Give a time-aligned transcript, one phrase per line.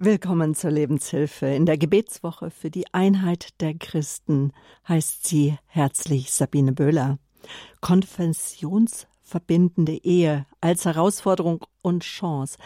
[0.00, 1.46] Willkommen zur Lebenshilfe.
[1.46, 4.52] In der Gebetswoche für die Einheit der Christen
[4.88, 7.18] heißt sie herzlich Sabine Böhler.
[7.80, 12.58] Konfessionsverbindende Ehe als Herausforderung und Chance.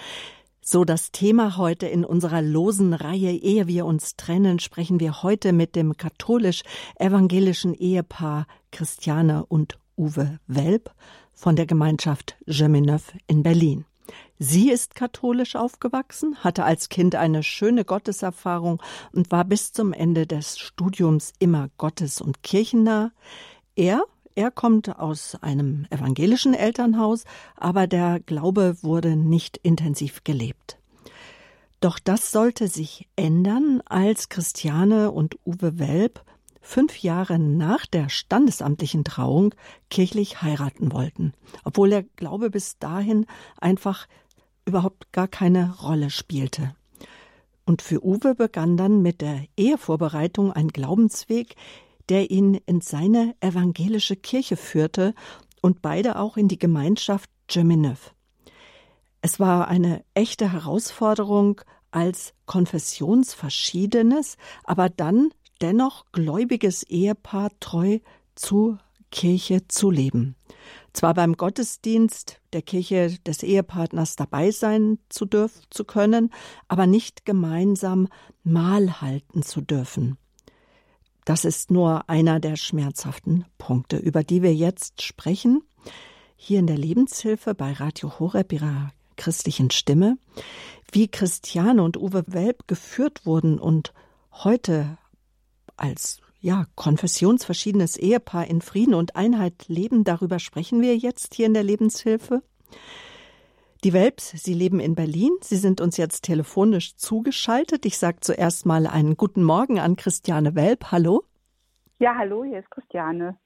[0.61, 5.55] So das Thema heute in unserer losen Reihe Ehe wir uns trennen, sprechen wir heute
[5.55, 10.91] mit dem katholisch-evangelischen Ehepaar Christiane und Uwe Welp
[11.33, 13.87] von der Gemeinschaft Gemineuf in Berlin.
[14.45, 20.27] Sie ist katholisch aufgewachsen, hatte als Kind eine schöne Gotteserfahrung und war bis zum Ende
[20.27, 23.13] des Studiums immer gottes- und kirchennah.
[23.77, 24.03] Er,
[24.35, 27.23] er kommt aus einem evangelischen Elternhaus,
[27.55, 30.77] aber der Glaube wurde nicht intensiv gelebt.
[31.79, 36.21] Doch das sollte sich ändern, als Christiane und Uwe Welp
[36.63, 39.55] fünf Jahre nach der standesamtlichen Trauung
[39.91, 41.33] kirchlich heiraten wollten,
[41.65, 43.27] obwohl der Glaube bis dahin
[43.61, 44.07] einfach
[44.65, 46.75] überhaupt gar keine Rolle spielte.
[47.65, 51.55] Und für Uwe begann dann mit der Ehevorbereitung ein Glaubensweg,
[52.09, 55.15] der ihn in seine evangelische Kirche führte
[55.61, 58.15] und beide auch in die Gemeinschaft Geminov.
[59.21, 61.61] Es war eine echte Herausforderung
[61.93, 68.01] als konfessionsverschiedenes, aber dann dennoch gläubiges Ehepaar treu
[68.35, 68.79] zur
[69.13, 70.35] Kirche zu leben.
[70.93, 76.31] Zwar beim Gottesdienst der Kirche des Ehepartners dabei sein zu dürfen, zu können,
[76.67, 78.09] aber nicht gemeinsam
[78.43, 80.19] Mahl halten zu dürfen.
[81.25, 85.63] Das ist nur einer der schmerzhaften Punkte, über die wir jetzt sprechen.
[86.37, 90.19] Hier in der Lebenshilfe bei Radio Horeb ihrer christlichen Stimme,
[90.91, 93.93] wie Christiane und Uwe Welp geführt wurden und
[94.33, 94.99] heute
[95.77, 100.03] als ja, konfessionsverschiedenes Ehepaar in Frieden und Einheit leben.
[100.03, 102.43] Darüber sprechen wir jetzt hier in der Lebenshilfe.
[103.85, 105.31] Die Welps, Sie leben in Berlin.
[105.41, 107.87] Sie sind uns jetzt telefonisch zugeschaltet.
[107.87, 110.91] Ich sage zuerst mal einen guten Morgen an Christiane Welp.
[110.91, 111.23] Hallo.
[112.01, 113.39] Ja, hallo, hier ist Christiane.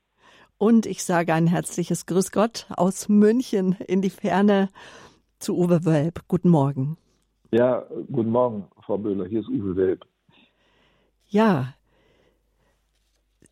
[0.57, 4.71] Und ich sage ein herzliches Grüß Gott aus München in die Ferne
[5.39, 6.23] zu Uwe Welp.
[6.29, 6.97] Guten Morgen.
[7.51, 9.27] Ja, guten Morgen, Frau Böhler.
[9.27, 10.07] Hier ist Uwe Welp.
[11.29, 11.75] Ja,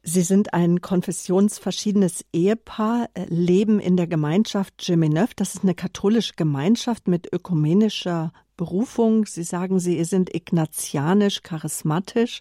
[0.07, 5.33] Sie sind ein konfessionsverschiedenes Ehepaar, äh, leben in der Gemeinschaft Gemeneuf.
[5.33, 9.25] Das ist eine katholische Gemeinschaft mit ökumenischer Berufung.
[9.25, 12.41] Sie sagen, Sie sind ignatianisch, charismatisch.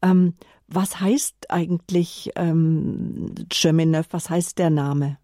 [0.00, 0.34] Ähm,
[0.68, 4.06] was heißt eigentlich ähm, Gemeneuf?
[4.12, 5.18] Was heißt der Name?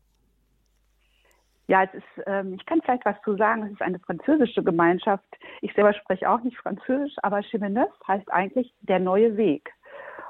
[1.68, 3.62] Ja, es ist, ähm, ich kann vielleicht was zu sagen.
[3.66, 5.24] Es ist eine französische Gemeinschaft.
[5.60, 9.72] Ich selber spreche auch nicht Französisch, aber Chemeneuf heißt eigentlich der neue Weg.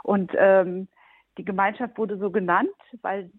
[0.02, 0.88] Und ähm,
[1.38, 3.30] die Gemeinschaft wurde so genannt, weil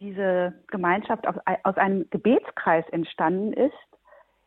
[0.00, 3.72] diese Gemeinschaft aus einem Gebetskreis entstanden ist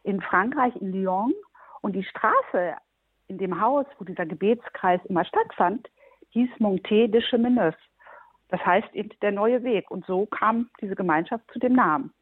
[0.03, 1.33] in Frankreich, in Lyon.
[1.81, 2.75] Und die Straße
[3.27, 5.89] in dem Haus, wo dieser Gebetskreis immer stattfand,
[6.29, 7.75] hieß Monté de Chemeneuf.
[8.49, 9.89] Das heißt eben der neue Weg.
[9.89, 12.13] Und so kam diese Gemeinschaft zu dem Namen.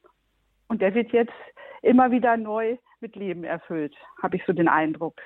[0.67, 1.33] Und der wird jetzt
[1.81, 5.19] immer wieder neu mit Leben erfüllt, habe ich so den Eindruck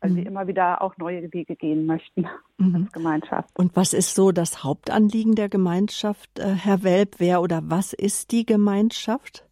[0.00, 0.14] weil mhm.
[0.14, 2.26] sie immer wieder auch neue Wege gehen möchten
[2.58, 2.74] mhm.
[2.74, 3.50] als Gemeinschaft.
[3.58, 7.16] Und was ist so das Hauptanliegen der Gemeinschaft, äh, Herr Welp?
[7.18, 9.44] Wer oder was ist die Gemeinschaft?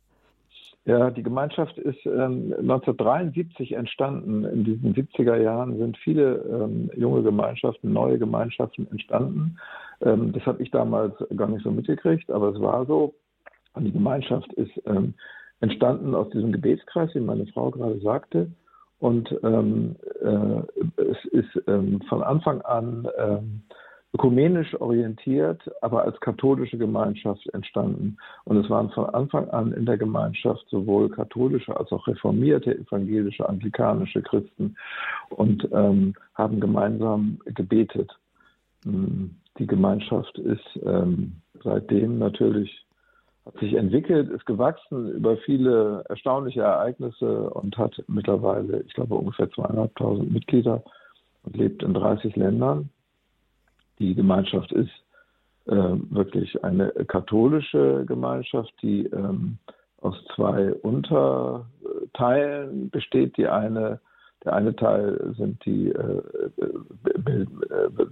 [0.84, 4.44] Ja, die Gemeinschaft ist ähm, 1973 entstanden.
[4.44, 9.58] In diesen 70er Jahren sind viele ähm, junge Gemeinschaften, neue Gemeinschaften entstanden.
[10.00, 13.14] Ähm, das habe ich damals gar nicht so mitgekriegt, aber es war so.
[13.74, 15.14] Und die Gemeinschaft ist ähm,
[15.60, 18.52] entstanden aus diesem Gebetskreis, wie meine Frau gerade sagte.
[18.98, 23.62] Und ähm, äh, es ist ähm, von Anfang an ähm,
[24.14, 28.16] ökumenisch orientiert, aber als katholische Gemeinschaft entstanden.
[28.44, 33.46] Und es waren von Anfang an in der Gemeinschaft sowohl katholische als auch reformierte, evangelische,
[33.46, 34.76] anglikanische Christen
[35.28, 38.10] und ähm, haben gemeinsam gebetet.
[38.84, 41.32] Hm, die Gemeinschaft ist ähm,
[41.62, 42.85] seitdem natürlich
[43.46, 49.48] hat sich entwickelt, ist gewachsen über viele erstaunliche Ereignisse und hat mittlerweile, ich glaube, ungefähr
[49.50, 50.82] zweieinhalbtausend Mitglieder
[51.44, 52.90] und lebt in 30 Ländern.
[54.00, 54.90] Die Gemeinschaft ist
[55.66, 59.58] äh, wirklich eine katholische Gemeinschaft, die ähm,
[60.00, 63.36] aus zwei Unterteilen besteht.
[63.36, 64.00] Die eine,
[64.44, 66.22] der eine Teil sind die äh,
[66.58, 66.74] äh,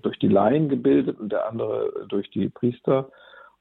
[0.03, 3.11] durch die Laien gebildet und der andere durch die Priester.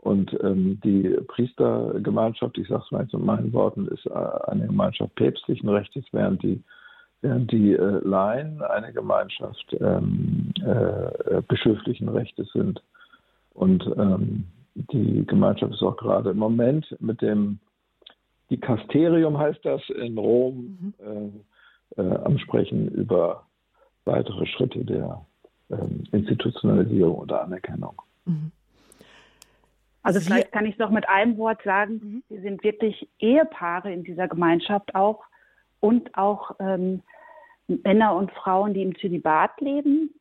[0.04, 5.16] Und ähm, die Priestergemeinschaft, ich sage es mal in meinen Worten, ist äh, eine Gemeinschaft
[5.16, 6.62] päpstlichen Rechtes, während die,
[7.22, 12.84] während die äh, Laien eine Gemeinschaft ähm, äh, bischöflichen Rechtes sind.
[13.54, 14.44] Und ähm,
[14.76, 17.60] die Gemeinschaft ist auch gerade im Moment mit dem
[18.52, 21.44] Dikasterium heißt das in Rom mhm.
[21.96, 23.46] äh, äh, am Sprechen über
[24.04, 25.26] weitere Schritte der
[25.70, 28.02] ähm, Institutionalisierung oder Anerkennung.
[28.26, 28.52] Mhm.
[30.04, 31.94] Also vielleicht kann ich es noch mit einem Wort sagen.
[31.94, 32.24] Mhm.
[32.30, 35.24] Wir sind wirklich Ehepaare in dieser Gemeinschaft auch
[35.80, 37.02] und auch ähm,
[37.68, 40.14] Männer und Frauen, die im Zölibat leben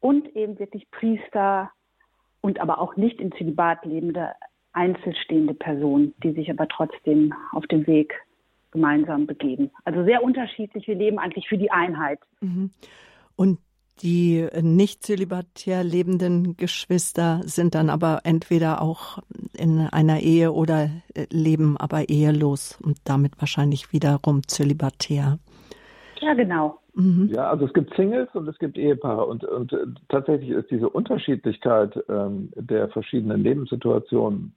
[0.00, 1.70] und eben wirklich Priester
[2.40, 4.32] und aber auch nicht im Zölibat lebende
[4.72, 8.14] einzelstehende Personen, die sich aber trotzdem auf dem Weg
[8.70, 9.70] gemeinsam begeben.
[9.84, 10.86] Also sehr unterschiedlich.
[10.86, 12.20] Wir leben eigentlich für die Einheit.
[12.40, 12.70] Mhm.
[13.36, 13.58] Und
[14.02, 19.18] die nicht zölibatär lebenden Geschwister sind dann aber entweder auch
[19.56, 25.38] in einer Ehe oder äh, leben aber ehelos und damit wahrscheinlich wiederum zölibatär.
[26.20, 26.78] Ja, genau.
[26.94, 27.30] Mhm.
[27.32, 30.88] Ja, also es gibt Singles und es gibt Ehepaare und, und äh, tatsächlich ist diese
[30.88, 34.52] Unterschiedlichkeit ähm, der verschiedenen Lebenssituationen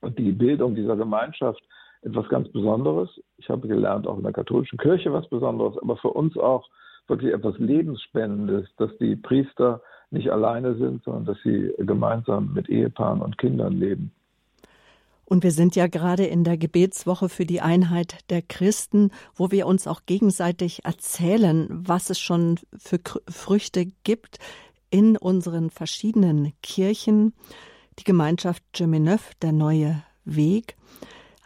[0.00, 1.62] und die Bildung dieser Gemeinschaft
[2.02, 3.10] etwas ganz Besonderes.
[3.36, 6.68] Ich habe gelernt, auch in der katholischen Kirche was Besonderes, aber für uns auch
[7.08, 13.22] wirklich etwas Lebensspendendes, dass die Priester nicht alleine sind, sondern dass sie gemeinsam mit Ehepaaren
[13.22, 14.12] und Kindern leben.
[15.24, 19.66] Und wir sind ja gerade in der Gebetswoche für die Einheit der Christen, wo wir
[19.66, 24.38] uns auch gegenseitig erzählen, was es schon für Früchte gibt
[24.90, 27.32] in unseren verschiedenen Kirchen.
[27.98, 30.76] Die Gemeinschaft Gemeneuf, der neue Weg,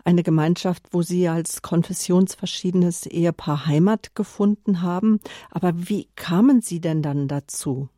[0.06, 5.20] eine Gemeinschaft, wo Sie als konfessionsverschiedenes Ehepaar Heimat gefunden haben.
[5.50, 7.88] Aber wie kamen Sie denn dann dazu,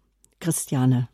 [0.40, 1.08] Christiane?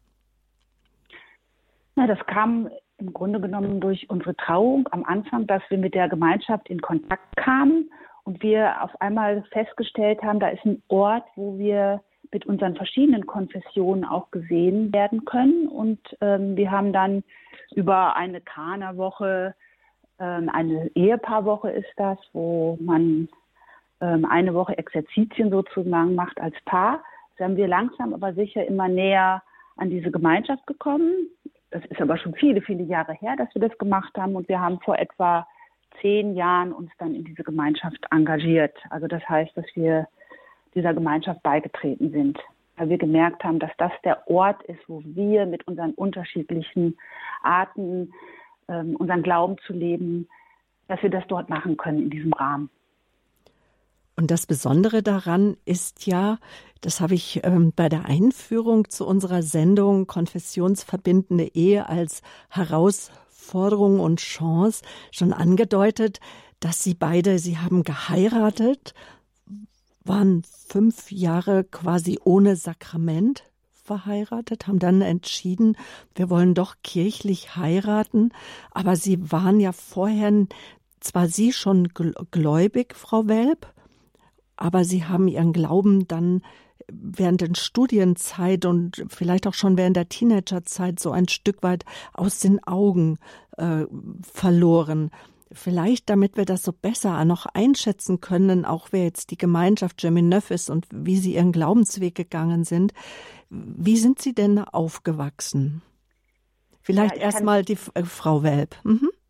[1.96, 2.68] Na, das kam
[2.98, 7.36] im Grunde genommen durch unsere Trauung am Anfang, dass wir mit der Gemeinschaft in Kontakt
[7.36, 7.90] kamen
[8.22, 12.02] und wir auf einmal festgestellt haben, da ist ein Ort, wo wir
[12.32, 15.68] mit unseren verschiedenen Konfessionen auch gesehen werden können.
[15.68, 17.22] Und ähm, wir haben dann
[17.74, 19.54] über eine Kana-Woche,
[20.18, 23.28] eine Ehepaarwoche ist das, wo man
[24.00, 27.02] ähm, eine Woche Exerzitien sozusagen macht als Paar.
[27.36, 29.42] Sind wir langsam aber sicher immer näher
[29.76, 31.28] an diese Gemeinschaft gekommen
[31.74, 34.60] das ist aber schon viele, viele Jahre her, dass wir das gemacht haben und wir
[34.60, 35.46] haben vor etwa
[36.00, 38.76] zehn Jahren uns dann in diese Gemeinschaft engagiert.
[38.90, 40.06] Also das heißt, dass wir
[40.76, 42.38] dieser Gemeinschaft beigetreten sind,
[42.76, 46.96] weil wir gemerkt haben, dass das der Ort ist, wo wir mit unseren unterschiedlichen
[47.42, 48.12] Arten,
[48.68, 50.28] ähm, unseren Glauben zu leben,
[50.88, 52.70] dass wir das dort machen können in diesem Rahmen.
[54.16, 56.38] Und das Besondere daran ist ja,
[56.80, 64.20] das habe ich ähm, bei der Einführung zu unserer Sendung Konfessionsverbindende Ehe als Herausforderung und
[64.20, 66.20] Chance schon angedeutet,
[66.60, 68.94] dass Sie beide, Sie haben geheiratet,
[70.04, 73.42] waren fünf Jahre quasi ohne Sakrament
[73.84, 75.76] verheiratet, haben dann entschieden,
[76.14, 78.32] wir wollen doch kirchlich heiraten,
[78.70, 80.46] aber Sie waren ja vorher
[81.00, 81.88] zwar Sie schon
[82.30, 83.72] gläubig, Frau Welp,
[84.56, 86.42] aber sie haben ihren Glauben dann
[86.90, 92.40] während der Studienzeit und vielleicht auch schon während der Teenagerzeit so ein Stück weit aus
[92.40, 93.18] den Augen
[93.56, 93.84] äh,
[94.22, 95.10] verloren.
[95.50, 100.50] Vielleicht, damit wir das so besser noch einschätzen können, auch wer jetzt die Gemeinschaft Neuf
[100.50, 102.92] ist und wie sie ihren Glaubensweg gegangen sind.
[103.54, 105.82] Wie sind Sie denn aufgewachsen?
[106.82, 108.76] Vielleicht ja, erstmal die äh, Frau Welp.
[108.84, 109.10] Mhm.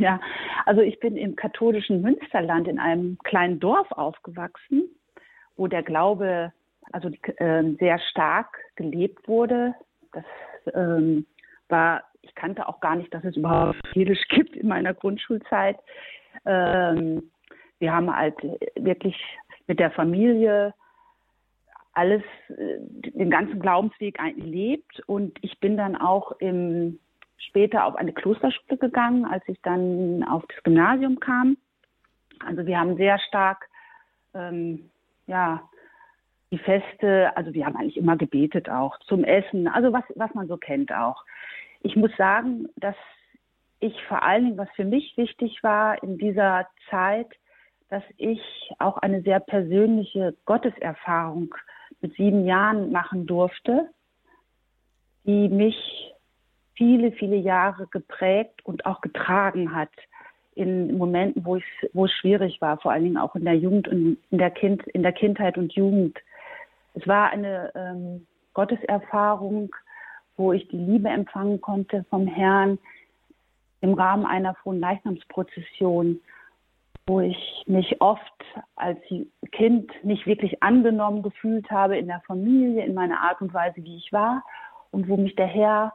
[0.00, 0.18] Ja,
[0.66, 4.88] also ich bin im katholischen Münsterland in einem kleinen Dorf aufgewachsen,
[5.56, 6.52] wo der Glaube
[6.92, 9.74] also äh, sehr stark gelebt wurde.
[10.12, 10.24] Das
[10.74, 11.26] ähm,
[11.68, 15.78] war, ich kannte auch gar nicht, dass es überhaupt Jiddisch gibt in meiner Grundschulzeit.
[16.44, 17.30] Ähm,
[17.78, 18.36] wir haben halt
[18.76, 19.16] wirklich
[19.66, 20.74] mit der Familie
[21.92, 22.78] alles, äh,
[23.10, 26.98] den ganzen Glaubensweg gelebt und ich bin dann auch im
[27.38, 31.56] später auf eine Klosterschule gegangen, als ich dann auf das Gymnasium kam.
[32.44, 33.68] Also wir haben sehr stark,
[34.34, 34.90] ähm,
[35.26, 35.62] ja,
[36.50, 40.48] die Feste, also wir haben eigentlich immer gebetet auch zum Essen, also was, was man
[40.48, 41.24] so kennt auch.
[41.82, 42.96] Ich muss sagen, dass
[43.78, 47.28] ich vor allen Dingen, was für mich wichtig war in dieser Zeit,
[47.88, 48.40] dass ich
[48.78, 51.54] auch eine sehr persönliche Gotteserfahrung
[52.00, 53.90] mit sieben Jahren machen durfte,
[55.24, 56.14] die mich
[56.74, 59.90] viele, viele Jahre geprägt und auch getragen hat
[60.54, 61.58] in Momenten, wo,
[61.92, 64.86] wo es schwierig war, vor allen Dingen auch in der Jugend und in der, kind,
[64.88, 66.18] in der Kindheit und Jugend.
[66.94, 69.74] Es war eine ähm, Gotteserfahrung,
[70.36, 72.78] wo ich die Liebe empfangen konnte vom Herrn
[73.80, 76.20] im Rahmen einer frohen Leichnamsprozession,
[77.06, 78.20] wo ich mich oft
[78.76, 78.98] als
[79.52, 83.96] Kind nicht wirklich angenommen gefühlt habe in der Familie, in meiner Art und Weise, wie
[83.96, 84.44] ich war,
[84.90, 85.92] und wo mich der Herr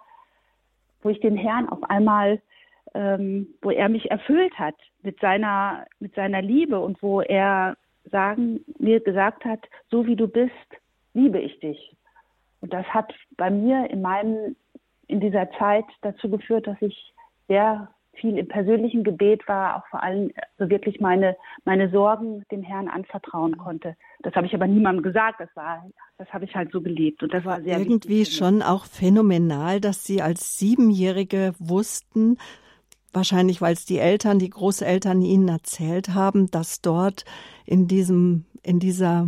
[1.06, 2.42] wo ich den Herrn auf einmal,
[2.96, 7.78] ähm, wo er mich erfüllt hat mit seiner, mit seiner Liebe und wo er
[8.12, 9.60] sagen, mir gesagt hat,
[9.92, 10.52] so wie du bist,
[11.14, 11.96] liebe ich dich.
[12.60, 14.56] Und das hat bei mir in meinem,
[15.08, 17.14] in dieser Zeit dazu geführt, dass ich
[17.48, 22.64] sehr viel im persönlichen Gebet war, auch vor allem also wirklich meine, meine Sorgen dem
[22.64, 23.96] Herrn anvertrauen konnte.
[24.22, 25.86] Das habe ich aber niemandem gesagt, das war,
[26.18, 27.24] das habe ich halt so gelebt.
[27.24, 32.38] Und das war sehr irgendwie schon auch phänomenal, dass Sie als Siebenjährige wussten,
[33.14, 37.26] wahrscheinlich weil es die Eltern, die Großeltern Ihnen erzählt haben, dass dort
[37.66, 39.28] in diesem in dieser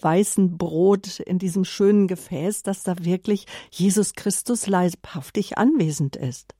[0.00, 6.56] weißen Brot, in diesem schönen Gefäß, dass da wirklich Jesus Christus leibhaftig anwesend ist.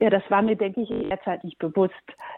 [0.00, 1.92] Ja, das war mir, denke ich, in der Zeit nicht bewusst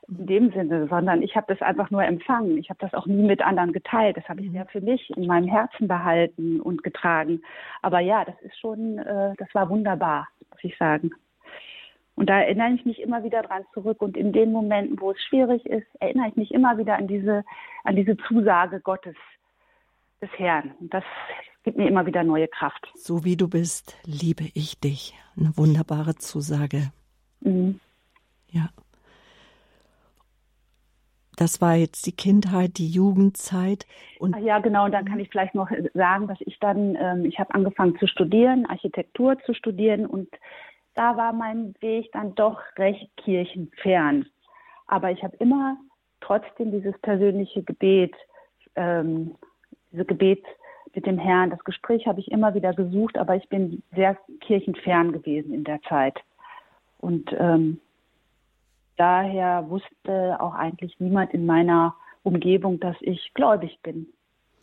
[0.09, 2.59] in dem Sinne, sondern ich habe das einfach nur empfangen.
[2.59, 4.17] Ich habe das auch nie mit anderen geteilt.
[4.17, 7.41] Das habe ich ja für mich in meinem Herzen behalten und getragen.
[7.81, 11.13] Aber ja, das ist schon, äh, das war wunderbar, muss ich sagen.
[12.17, 14.03] Und da erinnere ich mich immer wieder dran zurück.
[14.03, 17.45] Und in den Momenten, wo es schwierig ist, erinnere ich mich immer wieder an diese,
[17.85, 19.15] an diese Zusage Gottes,
[20.21, 20.73] des Herrn.
[20.81, 21.05] Und das
[21.65, 22.89] gibt mir immer wieder neue Kraft.
[22.95, 25.15] So wie du bist, liebe ich dich.
[25.37, 26.93] Eine wunderbare Zusage.
[27.43, 27.81] Mhm.
[28.51, 28.69] Ja.
[31.37, 33.87] Das war jetzt die Kindheit, die Jugendzeit.
[34.19, 34.85] Und ja, genau.
[34.85, 38.07] Und dann kann ich vielleicht noch sagen, dass ich dann, ähm, ich habe angefangen zu
[38.07, 40.29] studieren, Architektur zu studieren und
[40.95, 44.27] da war mein Weg dann doch recht kirchenfern.
[44.87, 45.79] Aber ich habe immer
[46.21, 48.15] trotzdem dieses persönliche Gebet,
[48.77, 49.35] ähm,
[49.91, 50.45] diese Gebet
[50.95, 55.13] mit dem Herrn, das Gespräch habe ich immer wieder gesucht, aber ich bin sehr kirchenfern
[55.13, 56.21] gewesen in der Zeit.
[57.03, 57.81] Und ähm,
[58.97, 64.07] daher wusste auch eigentlich niemand in meiner Umgebung, dass ich gläubig bin.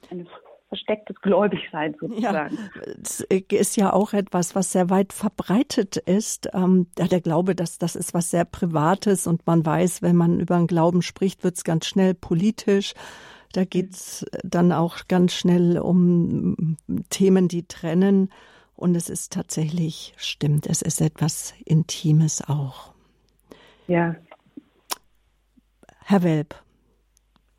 [0.09, 0.25] Eine
[0.69, 2.55] verstecktes Gläubigsein sozusagen.
[2.55, 6.49] Ja, das ist ja auch etwas, was sehr weit verbreitet ist.
[6.53, 10.57] Ähm, der Glaube, dass das ist was sehr Privates und man weiß, wenn man über
[10.57, 12.93] den Glauben spricht, wird es ganz schnell politisch.
[13.51, 16.77] Da geht es dann auch ganz schnell um
[17.09, 18.29] Themen, die trennen.
[18.79, 22.93] Und es ist tatsächlich, stimmt, es ist etwas Intimes auch.
[23.87, 24.15] Ja.
[26.05, 26.55] Herr Welp,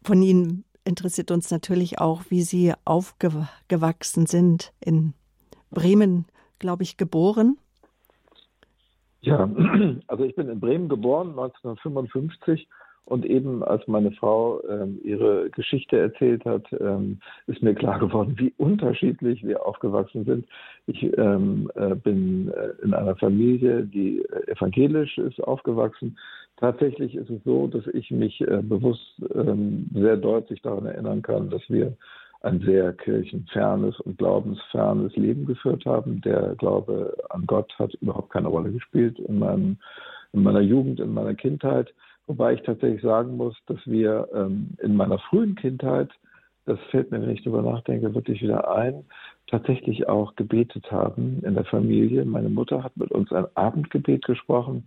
[0.02, 4.72] von Ihnen interessiert uns natürlich auch, wie Sie aufgewachsen sind.
[4.80, 5.12] In
[5.70, 6.24] Bremen,
[6.58, 7.58] glaube ich, geboren.
[9.20, 9.44] Ja,
[10.06, 12.66] also ich bin in Bremen geboren, 1955
[13.04, 18.34] und eben als meine Frau ähm, ihre Geschichte erzählt hat, ähm, ist mir klar geworden,
[18.38, 20.46] wie unterschiedlich wir aufgewachsen sind.
[20.86, 26.16] Ich ähm, äh, bin äh, in einer Familie, die äh, evangelisch ist, aufgewachsen.
[26.58, 31.50] Tatsächlich ist es so, dass ich mich äh, bewusst ähm, sehr deutlich daran erinnern kann,
[31.50, 31.96] dass wir
[32.42, 36.20] ein sehr kirchenfernes und glaubensfernes Leben geführt haben.
[36.22, 39.78] Der Glaube an Gott hat überhaupt keine Rolle gespielt in, meinem,
[40.32, 41.92] in meiner Jugend, in meiner Kindheit.
[42.30, 46.10] Wobei ich tatsächlich sagen muss, dass wir ähm, in meiner frühen Kindheit,
[46.64, 49.02] das fällt mir, wenn ich darüber nachdenke, wirklich wieder ein,
[49.48, 52.24] tatsächlich auch gebetet haben in der Familie.
[52.24, 54.86] Meine Mutter hat mit uns ein Abendgebet gesprochen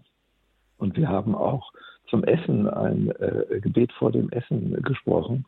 [0.78, 1.74] und wir haben auch
[2.10, 5.44] zum Essen ein äh, Gebet vor dem Essen gesprochen.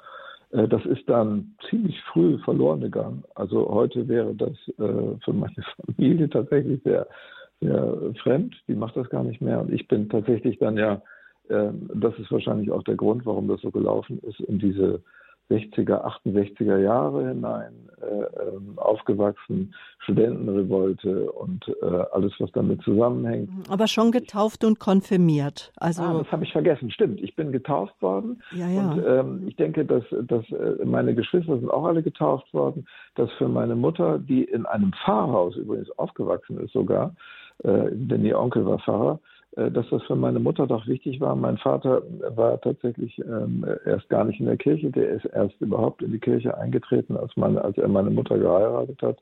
[0.51, 3.23] Äh, das ist dann ziemlich früh verloren gegangen.
[3.35, 5.63] Also heute wäre das äh, für meine
[5.95, 7.07] Familie tatsächlich sehr,
[7.61, 8.53] sehr fremd.
[8.67, 9.61] Die macht das gar nicht mehr.
[9.61, 11.01] Und ich bin tatsächlich dann ja
[11.47, 15.01] das ist wahrscheinlich auch der Grund, warum das so gelaufen ist, in diese
[15.49, 18.05] 60er, 68er Jahre hinein äh,
[18.47, 23.49] ähm, aufgewachsen, Studentenrevolte und äh, alles, was damit zusammenhängt.
[23.51, 25.71] Mhm, aber schon getauft und konfirmiert.
[25.77, 26.89] Also ah, das habe ich vergessen.
[26.89, 28.41] Stimmt, ich bin getauft worden.
[28.51, 28.91] Ja, ja.
[28.91, 32.87] Und ähm, ich denke, dass, dass äh, meine Geschwister sind auch alle getauft worden.
[33.13, 37.15] Dass für meine Mutter, die in einem Pfarrhaus übrigens aufgewachsen ist sogar,
[37.63, 39.19] äh, denn ihr Onkel war Pfarrer,
[39.55, 41.35] dass das für meine Mutter doch wichtig war.
[41.35, 42.01] Mein Vater
[42.35, 46.19] war tatsächlich ähm, erst gar nicht in der Kirche, der ist erst überhaupt in die
[46.19, 49.17] Kirche eingetreten, als, meine, als er meine Mutter geheiratet hat.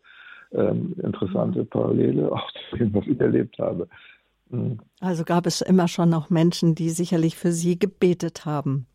[0.52, 1.68] Ähm, interessante mhm.
[1.68, 3.88] Parallele auch zu dem, was ich erlebt habe.
[4.50, 4.80] Mhm.
[5.02, 8.88] Also gab es immer schon noch Menschen, die sicherlich für Sie gebetet haben.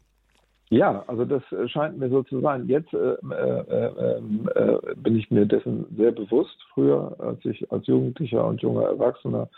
[0.71, 2.67] Ja, also das äh, scheint mir so zu sein.
[2.67, 6.57] Jetzt äh, äh, ähm, äh, bin ich mir dessen sehr bewusst.
[6.75, 9.49] Früher, als ich als Jugendlicher und junger Erwachsener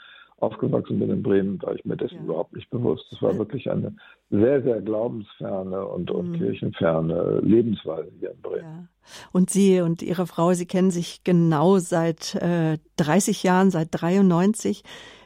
[0.41, 2.23] aufgewachsen bin in Bremen, war ich mir dessen ja.
[2.23, 3.05] überhaupt nicht bewusst.
[3.13, 3.95] Es war wirklich eine
[4.31, 6.39] sehr, sehr glaubensferne und, und mhm.
[6.39, 8.63] kirchenferne Lebensweise hier in Bremen.
[8.63, 8.89] Ja.
[9.33, 14.83] Und Sie und Ihre Frau, Sie kennen sich genau seit äh, 30 Jahren, seit 93.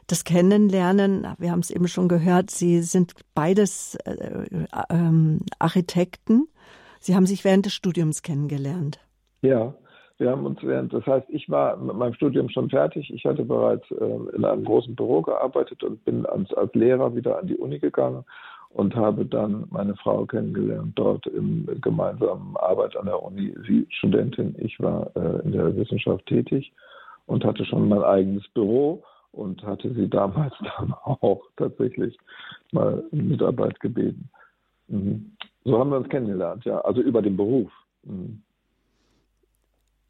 [0.07, 6.49] Das Kennenlernen, wir haben es eben schon gehört, Sie sind beides äh, äh, Architekten.
[7.01, 8.99] Sie haben sich während des Studiums kennengelernt.
[9.43, 9.75] Ja,
[10.19, 13.13] wir haben uns während, das heißt, ich war mit meinem Studium schon fertig.
[13.13, 17.39] Ich hatte bereits äh, in einem großen Büro gearbeitet und bin als, als Lehrer wieder
[17.39, 18.25] an die Uni gegangen
[18.71, 23.55] und habe dann meine Frau kennengelernt dort im gemeinsamen Arbeit an der Uni.
[23.67, 26.73] Sie Studentin, ich war äh, in der Wissenschaft tätig
[27.27, 29.03] und hatte schon mein eigenes Büro
[29.33, 32.17] und hatte sie damals dann auch tatsächlich
[32.71, 34.29] mal Mitarbeit gebeten.
[34.87, 35.33] Mhm.
[35.65, 37.71] So haben wir uns kennengelernt, ja, also über den Beruf.
[38.05, 38.44] Mhm.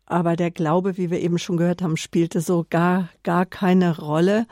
[0.07, 4.47] Aber der Glaube, wie wir eben schon gehört haben, spielte so gar, gar keine Rolle.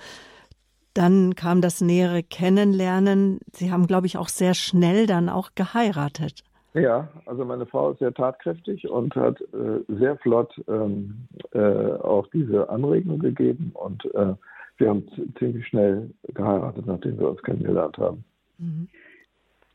[0.94, 3.40] Dann kam das nähere Kennenlernen.
[3.52, 6.42] Sie haben, glaube ich, auch sehr schnell dann auch geheiratet.
[6.74, 12.26] Ja, also meine Frau ist sehr tatkräftig und hat äh, sehr flott ähm, äh, auch
[12.28, 14.34] diese Anregung gegeben und äh,
[14.78, 15.06] wir haben
[15.38, 18.24] ziemlich schnell geheiratet, nachdem wir uns kennengelernt haben.
[18.58, 18.88] Mhm.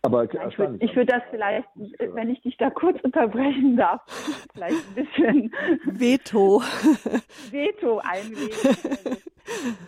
[0.07, 1.67] Aber ich würde würd das vielleicht,
[2.13, 4.01] wenn ich dich da kurz unterbrechen darf,
[4.53, 5.53] vielleicht ein bisschen
[5.99, 6.61] Veto,
[7.51, 8.55] Veto einlegen.
[8.63, 9.17] Also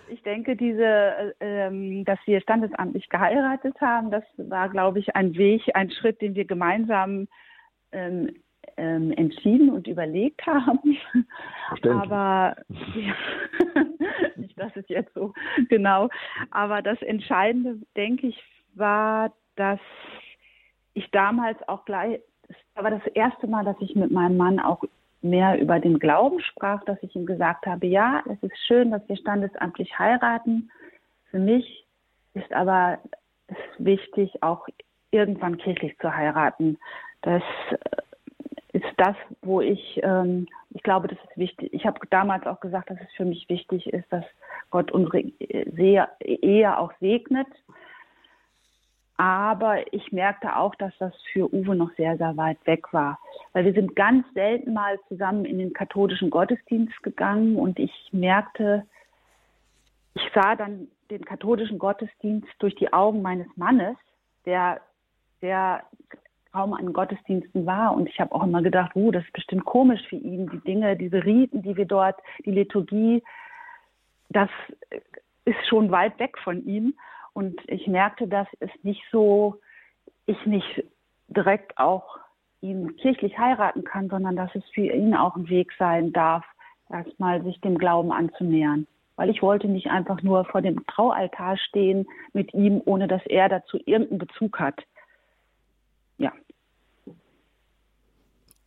[0.10, 5.64] ich denke, diese, ähm, dass wir standesamtlich geheiratet haben, das war, glaube ich, ein Weg,
[5.74, 7.28] ein Schritt, den wir gemeinsam
[7.92, 8.36] ähm,
[8.78, 10.98] ähm, entschieden und überlegt haben.
[11.84, 12.56] Aber
[12.96, 13.16] ja,
[14.36, 15.34] nicht, dass es jetzt so
[15.70, 16.10] genau.
[16.52, 18.44] Aber das Entscheidende, denke ich,
[18.76, 19.80] war, dass
[20.94, 24.84] ich damals auch gleich, es war das erste Mal, dass ich mit meinem Mann auch
[25.22, 29.08] mehr über den Glauben sprach, dass ich ihm gesagt habe, ja, es ist schön, dass
[29.10, 30.72] wir standesamtlich heiraten.
[31.30, 31.86] Für mich
[32.34, 33.00] ist aber
[33.48, 34.68] es wichtig, auch
[35.12, 36.78] irgendwann kirchlich zu heiraten.
[37.22, 37.44] Das
[38.72, 41.74] ist das, wo ich, ähm, ich glaube, das ist wichtig.
[41.74, 44.24] Ich habe damals auch gesagt, dass es für mich wichtig ist, dass
[44.70, 47.48] Gott unsere Ehe auch segnet
[49.20, 53.20] aber ich merkte auch, dass das für Uwe noch sehr, sehr weit weg war.
[53.52, 58.86] Weil wir sind ganz selten mal zusammen in den katholischen Gottesdienst gegangen und ich merkte,
[60.14, 63.98] ich sah dann den katholischen Gottesdienst durch die Augen meines Mannes,
[64.46, 64.80] der,
[65.42, 65.84] der
[66.54, 67.94] kaum an Gottesdiensten war.
[67.96, 70.96] Und ich habe auch immer gedacht, uh, das ist bestimmt komisch für ihn, die Dinge,
[70.96, 73.22] diese Riten, die wir dort, die Liturgie,
[74.30, 74.50] das
[75.44, 76.94] ist schon weit weg von ihm.
[77.34, 79.60] Und ich merkte, dass es nicht so,
[80.26, 80.84] ich nicht
[81.28, 82.18] direkt auch
[82.62, 86.44] ihn kirchlich heiraten kann, sondern dass es für ihn auch ein Weg sein darf,
[86.90, 88.88] erstmal sich dem Glauben anzunähern.
[89.16, 93.50] Weil ich wollte nicht einfach nur vor dem Traualtar stehen mit ihm, ohne dass er
[93.50, 94.82] dazu irgendeinen Bezug hat.
[96.18, 96.32] Ja.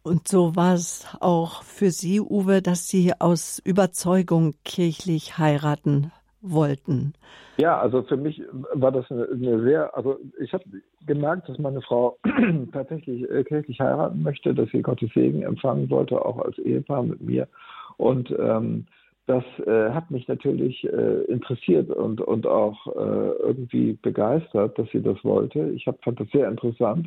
[0.03, 6.13] Und so war es auch für Sie, Uwe, dass Sie aus Überzeugung kirchlich heiraten
[6.43, 7.15] wollten.
[7.57, 10.65] Ja, also für mich war das eine, eine sehr, also ich habe
[11.07, 12.19] gemerkt, dass meine Frau
[12.73, 17.21] tatsächlich äh, kirchlich heiraten möchte, dass sie Gottes Segen empfangen wollte, auch als Ehepaar mit
[17.21, 17.49] mir.
[17.97, 18.87] Und ähm,
[19.27, 25.03] das äh, hat mich natürlich äh, interessiert und, und auch äh, irgendwie begeistert, dass sie
[25.03, 25.71] das wollte.
[25.71, 27.07] Ich hab, fand das sehr interessant.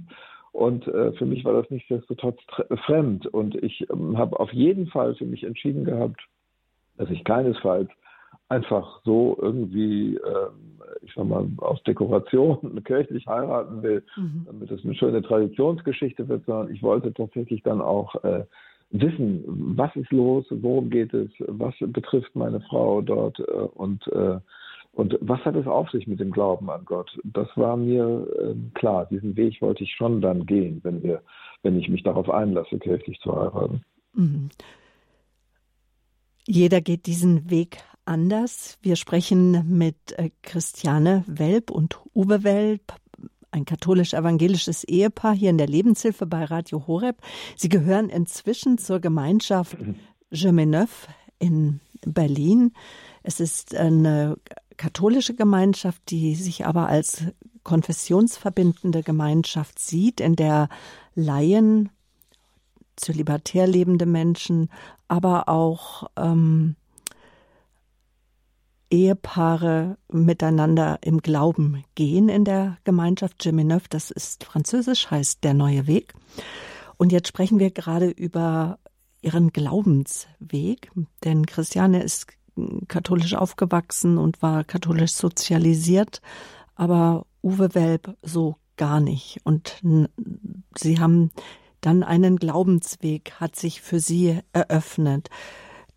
[0.53, 2.39] Und äh, für mich war das nichtsdestotrotz
[2.85, 3.27] fremd.
[3.27, 6.21] Und ich ähm, habe auf jeden Fall für mich entschieden gehabt,
[6.97, 7.89] dass ich keinesfalls
[8.49, 10.49] einfach so irgendwie, äh,
[11.01, 14.43] ich sag mal, aus Dekoration kirchlich heiraten will, mhm.
[14.45, 18.43] damit es eine schöne Traditionsgeschichte wird, sondern ich wollte tatsächlich dann auch äh,
[18.91, 19.43] wissen,
[19.75, 24.39] was ist los, worum geht es, was betrifft meine Frau dort äh, und äh,
[24.95, 27.19] und was hat es auf sich mit dem Glauben an Gott?
[27.25, 29.05] Das war mir äh, klar.
[29.07, 31.21] Diesen Weg wollte ich schon dann gehen, wenn wir,
[31.63, 33.83] wenn ich mich darauf einlasse, kirchlich zu heiraten.
[34.13, 34.49] Mhm.
[36.47, 38.77] Jeder geht diesen Weg anders.
[38.81, 42.93] Wir sprechen mit äh, Christiane Welp und Uwe Welp,
[43.51, 47.17] ein katholisch-evangelisches Ehepaar hier in der Lebenshilfe bei Radio Horeb.
[47.55, 49.77] Sie gehören inzwischen zur Gemeinschaft
[50.31, 51.07] Gemeneuf
[51.39, 52.73] in Berlin.
[53.23, 54.37] Es ist eine
[54.77, 57.23] katholische Gemeinschaft, die sich aber als
[57.63, 60.69] konfessionsverbindende Gemeinschaft sieht, in der
[61.15, 61.89] Laien,
[62.95, 64.69] zölibatär lebende Menschen,
[65.07, 66.75] aber auch ähm,
[68.89, 73.87] Ehepaare miteinander im Glauben gehen in der Gemeinschaft Gemeneuf.
[73.87, 76.13] Das ist französisch, heißt der neue Weg.
[76.97, 78.79] Und jetzt sprechen wir gerade über
[79.21, 80.91] ihren Glaubensweg,
[81.23, 82.27] denn Christiane ist
[82.87, 86.21] katholisch aufgewachsen und war katholisch sozialisiert,
[86.75, 89.39] aber Uwe Welp so gar nicht.
[89.43, 89.81] Und
[90.77, 91.31] sie haben
[91.81, 95.29] dann einen Glaubensweg, hat sich für sie eröffnet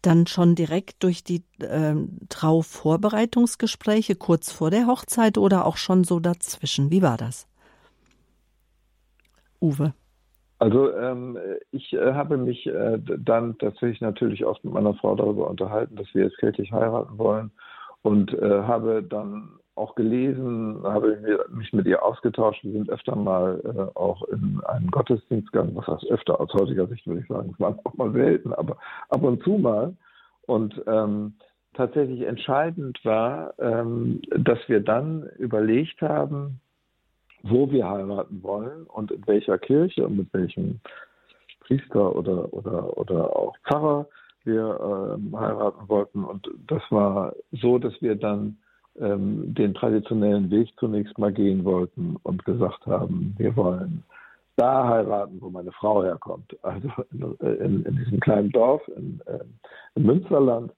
[0.03, 1.95] dann schon direkt durch die äh,
[2.29, 6.91] Trauvorbereitungsgespräche kurz vor der Hochzeit oder auch schon so dazwischen?
[6.91, 7.49] Wie war das?
[9.61, 9.93] Uwe.
[10.61, 11.39] Also ähm,
[11.71, 16.13] ich äh, habe mich äh, dann tatsächlich natürlich oft mit meiner Frau darüber unterhalten, dass
[16.15, 17.53] wir jetzt kirchlich heiraten wollen
[18.03, 22.65] und äh, habe dann auch gelesen, habe mich mit ihr ausgetauscht.
[22.65, 25.77] Wir sind öfter mal äh, auch in einen Gottesdienst gegangen.
[25.77, 27.51] Was heißt öfter aus heutiger Sicht, würde ich sagen.
[27.55, 28.77] Es war auch mal selten, aber
[29.09, 29.97] ab und zu mal.
[30.47, 31.35] Und ähm,
[31.75, 36.61] tatsächlich entscheidend war, ähm, dass wir dann überlegt haben,
[37.43, 40.81] wo wir heiraten wollen und in welcher Kirche und mit welchem
[41.61, 44.07] Priester oder, oder, oder auch Pfarrer
[44.45, 46.25] wir äh, heiraten wollten.
[46.25, 48.59] Und das war so, dass wir dann
[49.01, 54.03] ähm, den traditionellen Weg zunächst mal gehen wollten und gesagt haben, wir wollen
[54.57, 56.57] da heiraten, wo meine Frau herkommt.
[56.63, 56.89] Also
[57.41, 59.39] in, in, diesem kleinen Dorf in, äh,
[59.95, 60.73] im Münsterland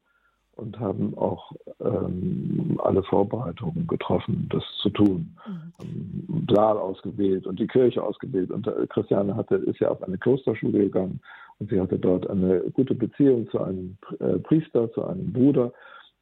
[0.57, 5.35] und haben auch ähm, alle Vorbereitungen getroffen, das zu tun.
[5.47, 6.47] Mhm.
[6.55, 8.51] Saal ausgewählt und die Kirche ausgewählt.
[8.51, 11.21] Und äh, Christiane hatte, ist ja auf eine Klosterschule gegangen
[11.59, 15.73] und sie hatte dort eine gute Beziehung zu einem äh, Priester, zu einem Bruder.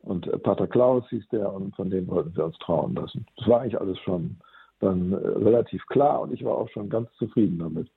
[0.03, 3.27] Und äh, Pater Klaus hieß der und von dem wollten wir uns trauen lassen.
[3.37, 4.37] Das war eigentlich alles schon
[4.81, 7.89] dann äh, relativ klar und ich war auch schon ganz zufrieden damit.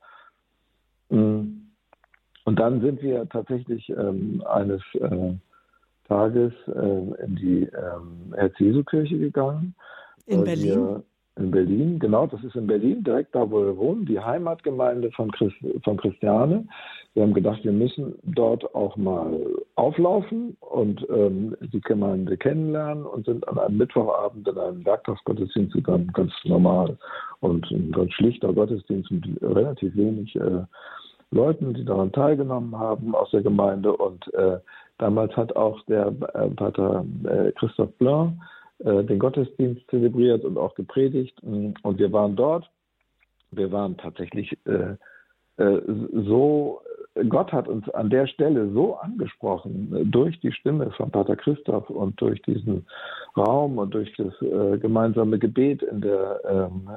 [1.10, 1.68] Mhm.
[2.44, 5.34] Und dann sind wir tatsächlich ähm, eines äh,
[6.08, 9.76] Tages äh, in die ähm, Herz-Jesu-Kirche gegangen.
[10.26, 11.04] In Berlin?
[11.38, 15.32] In Berlin, genau, das ist in Berlin, direkt da, wo wir wohnen, die Heimatgemeinde von,
[15.32, 16.66] Christ, von Christiane.
[17.14, 19.40] Wir haben gedacht, wir müssen dort auch mal
[19.76, 26.12] auflaufen und ähm, die Gemeinde kennenlernen und sind an einem Mittwochabend in einem Werktagsgottesdienst gegangen,
[26.14, 26.98] ganz normal
[27.40, 30.64] und ein ganz schlichter Gottesdienst mit relativ wenig äh,
[31.32, 34.60] Leuten, die daran teilgenommen haben aus der Gemeinde und äh,
[35.02, 38.34] Damals hat auch der äh, Pater äh, Christoph Blanc
[38.84, 41.42] äh, den Gottesdienst zelebriert und auch gepredigt.
[41.44, 42.70] Und wir waren dort.
[43.52, 44.96] Wir waren tatsächlich äh,
[45.62, 45.82] äh,
[46.26, 46.82] so,
[47.28, 51.90] Gott hat uns an der Stelle so angesprochen, äh, durch die Stimme von Pater Christoph
[51.90, 52.86] und durch diesen
[53.36, 54.34] Raum und durch das
[54.82, 56.90] gemeinsame Gebet in der ähm,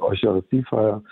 [0.00, 1.02] Eucharistiefeier,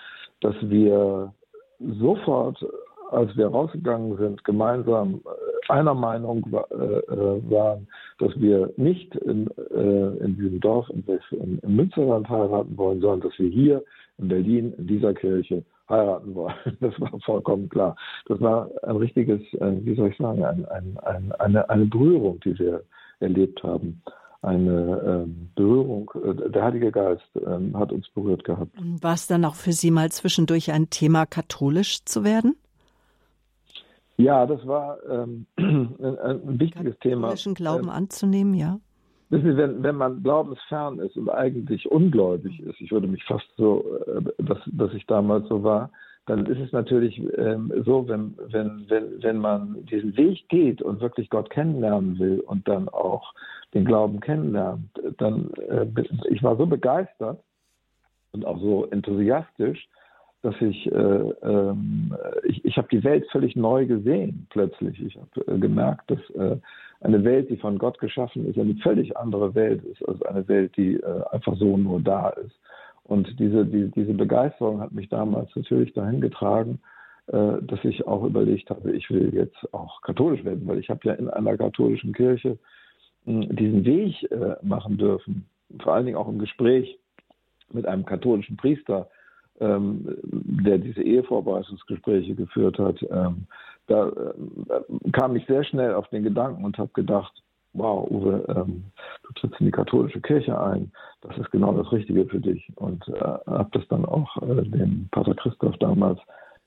[0.41, 1.33] dass wir
[1.81, 2.65] sofort
[3.11, 5.21] als wir rausgegangen sind, gemeinsam
[5.69, 7.87] einer Meinung äh, äh, waren,
[8.19, 13.29] dass wir nicht in, äh, in diesem Dorf in, in, im Münsterland heiraten wollen, sondern
[13.29, 13.83] dass wir hier
[14.19, 16.55] in Berlin in dieser Kirche heiraten wollen.
[16.81, 17.97] Das war vollkommen klar.
[18.27, 22.59] Das war ein richtiges, wie soll ich sagen, ein, ein, ein, eine, eine Berührung, die
[22.59, 22.83] wir
[23.21, 24.03] erlebt haben
[24.43, 26.11] eine ähm, Berührung.
[26.53, 28.71] Der Heilige Geist ähm, hat uns berührt gehabt.
[29.01, 32.55] War es dann auch für Sie mal zwischendurch ein Thema, katholisch zu werden?
[34.17, 37.29] Ja, das war ähm, ein, ein, wichtiges Thema.
[37.29, 38.79] Katholischen Glauben ähm, anzunehmen, ja.
[39.31, 43.85] Sie, wenn, wenn man glaubensfern ist und eigentlich ungläubig ist, ich würde mich fast so,
[44.07, 45.91] äh, dass, dass ich damals so war,
[46.27, 51.01] dann ist es natürlich ähm, so, wenn, wenn, wenn, wenn man diesen Weg geht und
[51.01, 53.35] wirklich Gott kennenlernen will und dann auch
[53.75, 55.87] den Glauben kennenlernt, dann, äh,
[56.31, 57.43] ich war so begeistert
[58.33, 59.89] und auch so enthusiastisch,
[60.45, 61.75] dass ich, äh, äh,
[62.45, 65.01] ich, ich habe die Welt völlig neu gesehen plötzlich.
[65.03, 66.59] Ich habe äh, gemerkt, dass äh,
[67.01, 70.77] eine Welt, die von Gott geschaffen ist, eine völlig andere Welt ist als eine Welt,
[70.77, 72.55] die äh, einfach so nur da ist.
[73.05, 76.79] Und diese, die, diese Begeisterung hat mich damals natürlich dahin getragen,
[77.29, 81.01] äh, dass ich auch überlegt habe, ich will jetzt auch katholisch werden, weil ich habe
[81.05, 82.59] ja in einer katholischen Kirche
[83.27, 84.29] diesen Weg
[84.61, 85.47] machen dürfen,
[85.83, 86.99] vor allen Dingen auch im Gespräch
[87.73, 89.09] mit einem katholischen Priester,
[89.61, 93.47] ähm, der diese Ehevorbereitungsgespräche geführt hat, ähm,
[93.87, 97.33] da äh, kam ich sehr schnell auf den Gedanken und habe gedacht,
[97.75, 98.85] wow, Uwe, ähm,
[99.25, 100.91] du trittst in die katholische Kirche ein,
[101.21, 102.67] das ist genau das Richtige für dich.
[102.77, 106.21] Und äh, habe das dann auch äh, dem Pater Christoph damals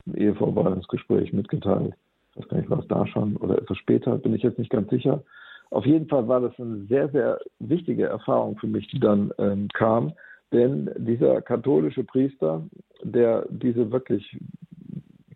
[0.06, 1.94] im Ehevorbereitungsgespräch mitgeteilt.
[2.32, 4.70] Ich weiß gar nicht, war es da schon oder etwas später, bin ich jetzt nicht
[4.70, 5.24] ganz sicher.
[5.70, 9.68] Auf jeden Fall war das eine sehr, sehr wichtige Erfahrung für mich, die dann ähm,
[9.74, 10.14] kam,
[10.52, 12.64] denn dieser katholische Priester,
[13.04, 14.38] der diese wirklich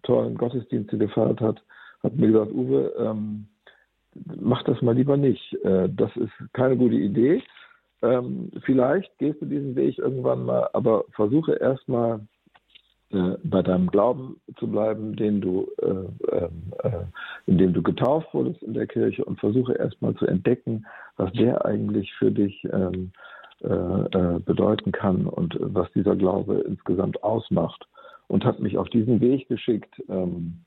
[0.03, 1.61] tollen Gottesdienste gefeiert hat,
[2.03, 3.47] hat mir gesagt, Uwe, ähm,
[4.39, 5.53] mach das mal lieber nicht.
[5.63, 7.43] Äh, das ist keine gute Idee.
[8.01, 12.21] Ähm, vielleicht gehst du diesen Weg irgendwann mal, aber versuche erstmal
[13.11, 17.03] äh, bei deinem Glauben zu bleiben, den du, äh, ähm, äh,
[17.45, 20.85] in dem du getauft wurdest in der Kirche und versuche erstmal zu entdecken,
[21.17, 23.11] was der eigentlich für dich ähm,
[23.63, 27.87] äh, äh, bedeuten kann und was dieser Glaube insgesamt ausmacht.
[28.27, 30.61] Und hat mich auf diesen Weg geschickt, ähm,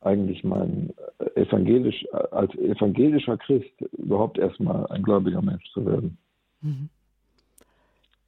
[0.00, 0.94] eigentlich mein
[1.34, 6.16] evangelisch, als evangelischer Christ überhaupt erstmal ein gläubiger Mensch zu werden.
[6.60, 6.88] Mhm.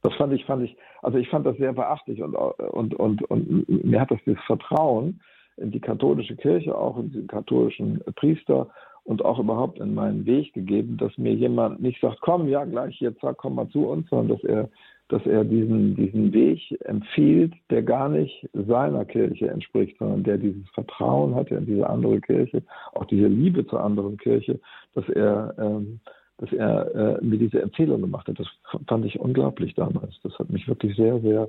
[0.03, 3.85] Das fand ich, fand ich, also ich fand das sehr beachtlich und, und, und, und
[3.85, 5.19] mir hat das das Vertrauen
[5.57, 8.69] in die katholische Kirche, auch in den katholischen Priester
[9.05, 12.99] und auch überhaupt in meinen Weg gegeben, dass mir jemand nicht sagt, komm, ja, gleich
[12.99, 14.69] jetzt, komm mal zu uns, sondern dass er,
[15.09, 20.67] dass er diesen, diesen Weg empfiehlt, der gar nicht seiner Kirche entspricht, sondern der dieses
[20.71, 22.63] Vertrauen hatte in diese andere Kirche,
[22.93, 24.59] auch diese Liebe zur anderen Kirche,
[24.95, 25.99] dass er, ähm,
[26.39, 28.39] dass er äh, mir diese Empfehlung gemacht hat.
[28.39, 28.47] Das
[28.87, 30.19] fand ich unglaublich damals.
[30.23, 31.47] Das hat mich wirklich sehr, sehr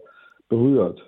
[0.51, 1.03] berührt.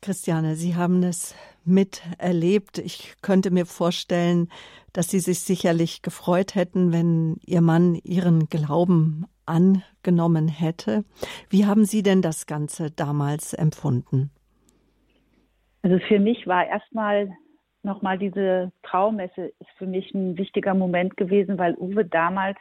[0.00, 1.34] Christiane, Sie haben es
[1.64, 2.78] miterlebt.
[2.78, 4.48] Ich könnte mir vorstellen,
[4.92, 11.04] dass Sie sich sicherlich gefreut hätten, wenn Ihr Mann Ihren Glauben angenommen hätte.
[11.50, 14.30] Wie haben Sie denn das Ganze damals empfunden?
[15.82, 17.30] Also für mich war erstmal
[17.82, 22.58] nochmal diese Traumesse ist für mich ein wichtiger Moment gewesen, weil Uwe damals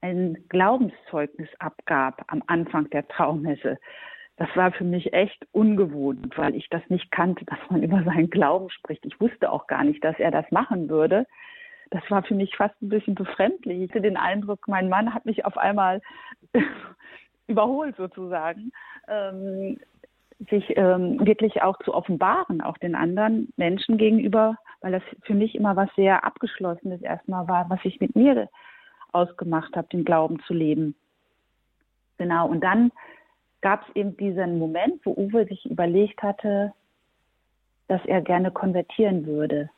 [0.00, 3.78] ein Glaubenszeugnis abgab am Anfang der Traumesse
[4.38, 8.30] das war für mich echt ungewohnt, weil ich das nicht kannte, dass man über seinen
[8.30, 9.04] Glauben spricht.
[9.04, 11.26] Ich wusste auch gar nicht, dass er das machen würde.
[11.90, 13.80] Das war für mich fast ein bisschen befremdlich.
[13.82, 16.00] Ich hatte den Eindruck, mein Mann hat mich auf einmal
[17.48, 18.70] überholt sozusagen,
[19.08, 19.80] ähm,
[20.50, 25.56] sich ähm, wirklich auch zu offenbaren, auch den anderen Menschen gegenüber, weil das für mich
[25.56, 28.48] immer was sehr Abgeschlossenes erstmal war, was ich mit mir
[29.10, 30.94] ausgemacht habe, den Glauben zu leben.
[32.18, 32.92] Genau, und dann
[33.60, 36.72] gab es eben diesen Moment, wo Uwe sich überlegt hatte,
[37.88, 39.70] dass er gerne konvertieren würde.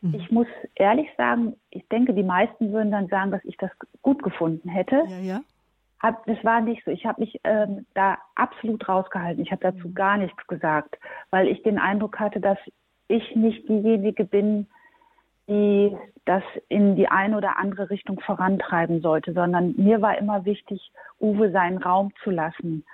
[0.00, 0.14] Mhm.
[0.14, 3.70] Ich muss ehrlich sagen, ich denke, die meisten würden dann sagen, dass ich das
[4.02, 5.04] gut gefunden hätte.
[5.08, 5.40] Ja, ja.
[6.00, 6.90] Hab, das war nicht so.
[6.90, 9.42] Ich habe mich ähm, da absolut rausgehalten.
[9.42, 9.94] Ich habe dazu mhm.
[9.94, 10.98] gar nichts gesagt,
[11.30, 12.58] weil ich den Eindruck hatte, dass
[13.08, 14.66] ich nicht diejenige bin,
[15.48, 20.92] die das in die eine oder andere Richtung vorantreiben sollte, sondern mir war immer wichtig,
[21.18, 22.84] Uwe seinen Raum zu lassen.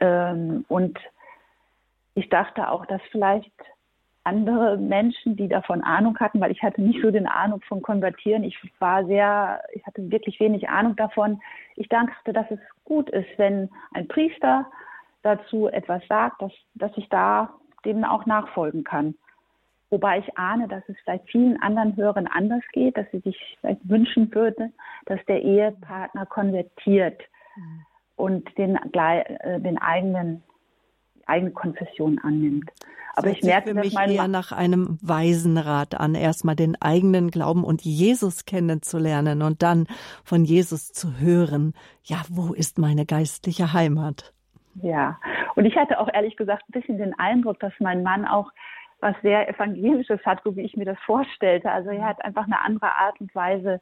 [0.00, 0.98] Ähm, und
[2.14, 3.52] ich dachte auch, dass vielleicht
[4.24, 8.44] andere Menschen, die davon Ahnung hatten, weil ich hatte nicht so den Ahnung von Konvertieren.
[8.44, 11.40] Ich war sehr, ich hatte wirklich wenig Ahnung davon.
[11.76, 14.66] Ich dachte, dass es gut ist, wenn ein Priester
[15.22, 17.54] dazu etwas sagt, dass, dass ich da
[17.84, 19.14] dem auch nachfolgen kann.
[19.90, 23.88] Wobei ich ahne, dass es vielleicht vielen anderen Hörern anders geht, dass sie sich vielleicht
[23.88, 24.74] wünschen würden,
[25.06, 27.22] dass der Ehepartner konvertiert.
[27.56, 27.86] Mhm
[28.18, 30.42] und den, äh, den eigenen
[31.28, 32.70] eigene Konfession annimmt.
[33.14, 37.64] Aber ich merke, für mich dass eher nach einem Waisenrat an, erstmal den eigenen Glauben
[37.64, 39.88] und Jesus kennenzulernen und dann
[40.24, 41.74] von Jesus zu hören.
[42.04, 44.32] Ja, wo ist meine geistliche Heimat?
[44.82, 45.18] Ja,
[45.56, 48.52] und ich hatte auch ehrlich gesagt ein bisschen den Eindruck, dass mein Mann auch
[49.00, 51.70] was sehr Evangelisches hat, so wie ich mir das vorstellte.
[51.70, 53.80] Also er hat einfach eine andere Art und Weise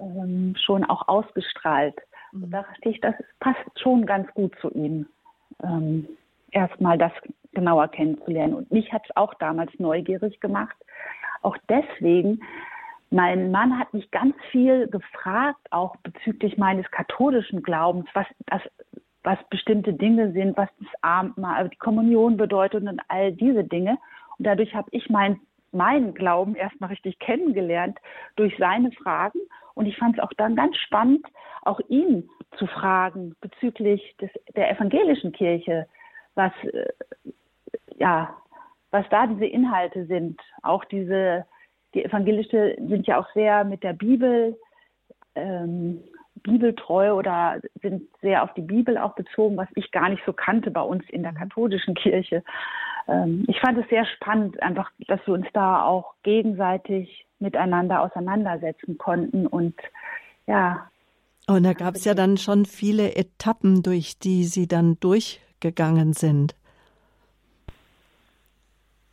[0.00, 1.96] ähm, schon auch ausgestrahlt.
[2.34, 2.50] Mhm.
[2.50, 5.06] Da dachte ich, das passt schon ganz gut zu ihm,
[5.62, 6.06] ähm,
[6.50, 7.12] erstmal das
[7.52, 8.54] genauer kennenzulernen.
[8.54, 10.76] Und mich hat es auch damals neugierig gemacht.
[11.42, 12.40] Auch deswegen,
[13.10, 18.62] mein Mann hat mich ganz viel gefragt, auch bezüglich meines katholischen Glaubens, was das
[19.24, 23.96] was bestimmte Dinge sind, was das Abendmahl, die Kommunion bedeutet und all diese Dinge.
[24.38, 25.40] Und dadurch habe ich mein,
[25.72, 27.98] meinen Glauben erstmal richtig kennengelernt
[28.36, 29.40] durch seine Fragen.
[29.74, 31.26] Und ich fand es auch dann ganz spannend,
[31.62, 35.86] auch ihn zu fragen bezüglich des, der evangelischen Kirche,
[36.34, 36.92] was, äh,
[37.96, 38.36] ja,
[38.90, 40.40] was da diese Inhalte sind.
[40.62, 41.46] Auch diese,
[41.94, 44.56] die evangelische sind ja auch sehr mit der Bibel,
[45.34, 46.04] ähm,
[46.42, 50.70] bibeltreu oder sind sehr auf die Bibel auch bezogen, was ich gar nicht so kannte
[50.70, 51.36] bei uns in der mhm.
[51.36, 52.42] katholischen Kirche.
[53.08, 58.98] Ähm, ich fand es sehr spannend, einfach, dass wir uns da auch gegenseitig miteinander auseinandersetzen
[58.98, 59.74] konnten und
[60.46, 60.90] ja.
[61.46, 66.56] Und da gab es ja dann schon viele Etappen, durch die Sie dann durchgegangen sind.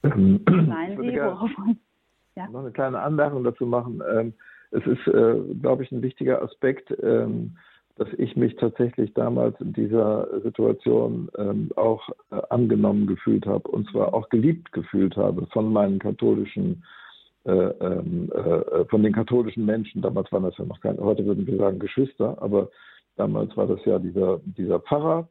[0.03, 1.51] Ähm, Meinen Sie, worauf?
[2.35, 2.47] Ja.
[2.47, 4.01] Noch eine kleine Anmerkung dazu machen.
[4.09, 4.33] Ähm,
[4.71, 7.57] es ist, äh, glaube ich, ein wichtiger Aspekt, ähm,
[7.97, 13.89] dass ich mich tatsächlich damals in dieser Situation ähm, auch äh, angenommen gefühlt habe und
[13.91, 16.83] zwar auch geliebt gefühlt habe von meinen katholischen
[17.43, 22.37] von den katholischen Menschen, damals waren das ja noch keine, heute würden wir sagen Geschwister,
[22.41, 22.69] aber
[23.15, 25.27] damals war das ja dieser, dieser Pfarrer,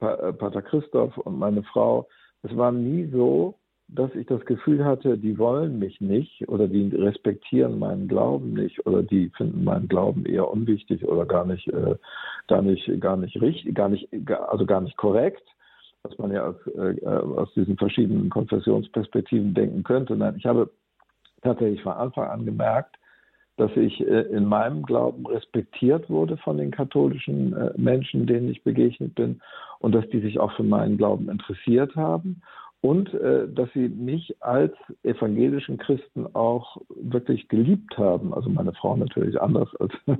[0.00, 2.08] äh, Pater Christoph und meine Frau.
[2.42, 6.88] Es war nie so, dass ich das Gefühl hatte, die wollen mich nicht oder die
[6.94, 11.96] respektieren meinen Glauben nicht oder die finden meinen Glauben eher unwichtig oder gar nicht, äh,
[12.46, 14.08] gar nicht, gar nicht richtig, gar nicht,
[14.48, 15.42] also gar nicht korrekt,
[16.02, 20.16] was man ja aus, äh, aus diesen verschiedenen Konfessionsperspektiven denken könnte.
[20.16, 20.70] Nein, ich habe
[21.42, 22.96] tatsächlich von Anfang an gemerkt,
[23.56, 28.62] dass ich äh, in meinem Glauben respektiert wurde von den katholischen äh, Menschen, denen ich
[28.62, 29.40] begegnet bin
[29.80, 32.40] und dass die sich auch für meinen Glauben interessiert haben
[32.80, 34.72] und äh, dass sie mich als
[35.02, 38.32] evangelischen Christen auch wirklich geliebt haben.
[38.32, 39.92] Also meine Frau natürlich anders als,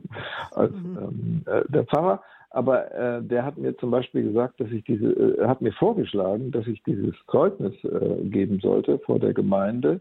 [0.52, 0.98] als mhm.
[1.00, 2.22] ähm, äh, der Pfarrer.
[2.50, 6.50] Aber äh, der hat mir zum Beispiel gesagt, dass ich diese, äh, hat mir vorgeschlagen,
[6.50, 10.00] dass ich dieses Zeugnis äh, geben sollte vor der Gemeinde,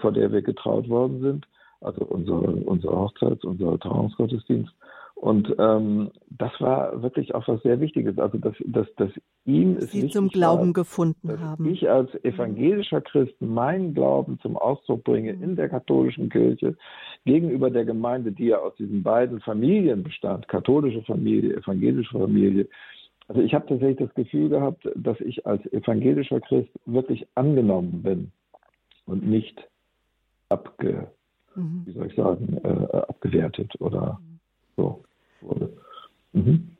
[0.00, 1.48] vor der wir getraut worden sind,
[1.80, 4.72] also unsere, unsere Hochzeits-, unser Trauungsgottesdienst.
[5.14, 8.18] Und ähm, das war wirklich auch was sehr Wichtiges.
[8.18, 9.10] Also dass, dass, dass
[9.46, 11.66] ihm es Sie zum Glauben war, gefunden dass haben.
[11.66, 15.42] Ich als evangelischer Christ meinen Glauben zum Ausdruck bringe mhm.
[15.42, 16.76] in der katholischen Kirche
[17.24, 22.68] gegenüber der Gemeinde, die ja aus diesen beiden Familien bestand, katholische Familie, evangelische Familie.
[23.28, 28.32] Also ich habe tatsächlich das Gefühl gehabt, dass ich als evangelischer Christ wirklich angenommen bin
[29.06, 29.68] und nicht
[30.48, 31.10] abge,
[31.54, 31.82] mhm.
[31.86, 34.40] wie soll ich sagen, äh, abgewertet oder mhm.
[34.76, 35.04] so
[35.40, 35.72] wurde.
[36.32, 36.74] Mhm.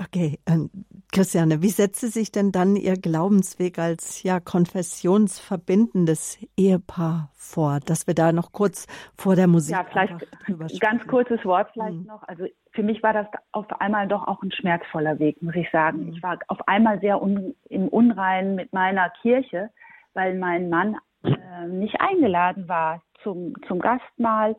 [0.00, 0.70] Okay, ähm,
[1.12, 7.80] Christiane, wie setzt sich denn dann Ihr Glaubensweg als ja konfessionsverbindendes Ehepaar vor?
[7.84, 12.06] Dass wir da noch kurz vor der Musik ja vielleicht ganz kurzes Wort vielleicht mhm.
[12.06, 12.22] noch.
[12.28, 16.04] Also für mich war das auf einmal doch auch ein schmerzvoller Weg, muss ich sagen.
[16.04, 16.12] Mhm.
[16.12, 19.70] Ich war auf einmal sehr un, im Unreinen mit meiner Kirche,
[20.14, 24.56] weil mein Mann äh, nicht eingeladen war zum zum Gastmahl.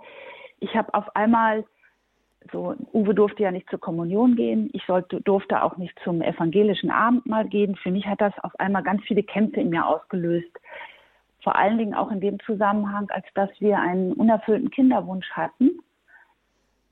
[0.60, 1.64] Ich habe auf einmal
[2.52, 4.70] so, Uwe durfte ja nicht zur Kommunion gehen.
[4.74, 7.76] Ich sollte, durfte auch nicht zum evangelischen Abendmahl gehen.
[7.76, 10.52] Für mich hat das auf einmal ganz viele Kämpfe in mir ausgelöst.
[11.44, 15.80] Vor allen Dingen auch in dem Zusammenhang, als dass wir einen unerfüllten Kinderwunsch hatten.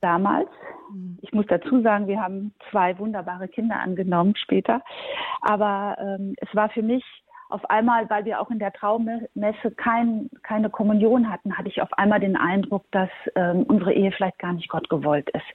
[0.01, 0.49] Damals.
[0.91, 1.17] Mhm.
[1.21, 4.81] Ich muss dazu sagen, wir haben zwei wunderbare Kinder angenommen später.
[5.41, 7.03] Aber ähm, es war für mich
[7.49, 11.93] auf einmal, weil wir auch in der Traummesse kein, keine Kommunion hatten, hatte ich auf
[11.93, 15.45] einmal den Eindruck, dass ähm, unsere Ehe vielleicht gar nicht Gott gewollt ist.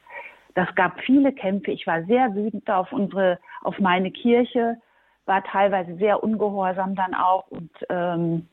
[0.55, 1.71] Das gab viele Kämpfe.
[1.71, 4.79] Ich war sehr wütend auf unsere, auf meine Kirche,
[5.27, 8.49] war teilweise sehr ungehorsam dann auch und ähm,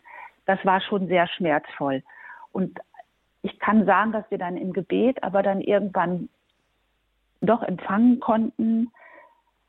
[0.45, 2.03] das war schon sehr schmerzvoll.
[2.51, 2.79] Und
[3.41, 6.29] ich kann sagen, dass wir dann im Gebet aber dann irgendwann
[7.41, 8.91] doch empfangen konnten,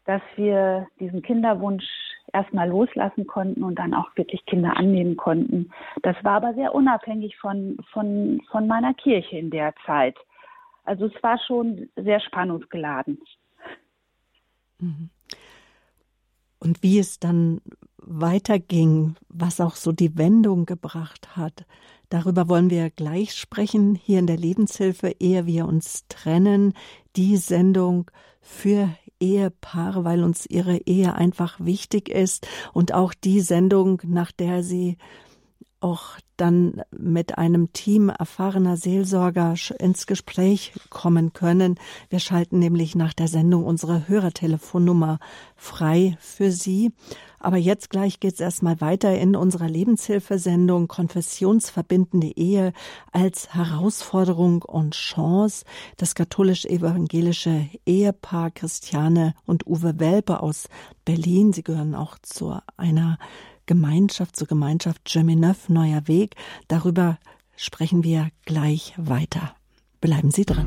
[0.06, 1.84] dass wir diesen Kinderwunsch
[2.32, 5.70] erstmal loslassen konnten und dann auch wirklich Kinder annehmen konnten.
[6.02, 10.16] Das war aber sehr unabhängig von, von, von meiner Kirche in der Zeit.
[10.84, 13.18] Also es war schon sehr spannungsgeladen.
[14.78, 15.10] Mhm.
[16.58, 17.60] Und wie es dann
[17.98, 21.64] weiterging, was auch so die Wendung gebracht hat,
[22.08, 26.74] darüber wollen wir gleich sprechen hier in der Lebenshilfe, ehe wir uns trennen.
[27.16, 34.02] Die Sendung für Ehepaare, weil uns ihre Ehe einfach wichtig ist und auch die Sendung,
[34.04, 34.96] nach der sie
[35.80, 41.78] auch dann mit einem Team erfahrener Seelsorger ins Gespräch kommen können.
[42.08, 45.18] Wir schalten nämlich nach der Sendung unsere Hörertelefonnummer
[45.56, 46.92] frei für Sie.
[47.40, 52.74] Aber jetzt gleich geht's erstmal weiter in unserer Lebenshilfesendung Konfessionsverbindende Ehe
[53.12, 55.64] als Herausforderung und Chance.
[55.96, 60.68] Das katholisch-evangelische Ehepaar Christiane und Uwe Welpe aus
[61.06, 61.54] Berlin.
[61.54, 63.18] Sie gehören auch zu einer
[63.64, 66.36] Gemeinschaft, zur Gemeinschaft Germineuf Neuer Weg.
[66.68, 67.18] Darüber
[67.56, 69.54] sprechen wir gleich weiter.
[70.02, 70.66] Bleiben Sie dran.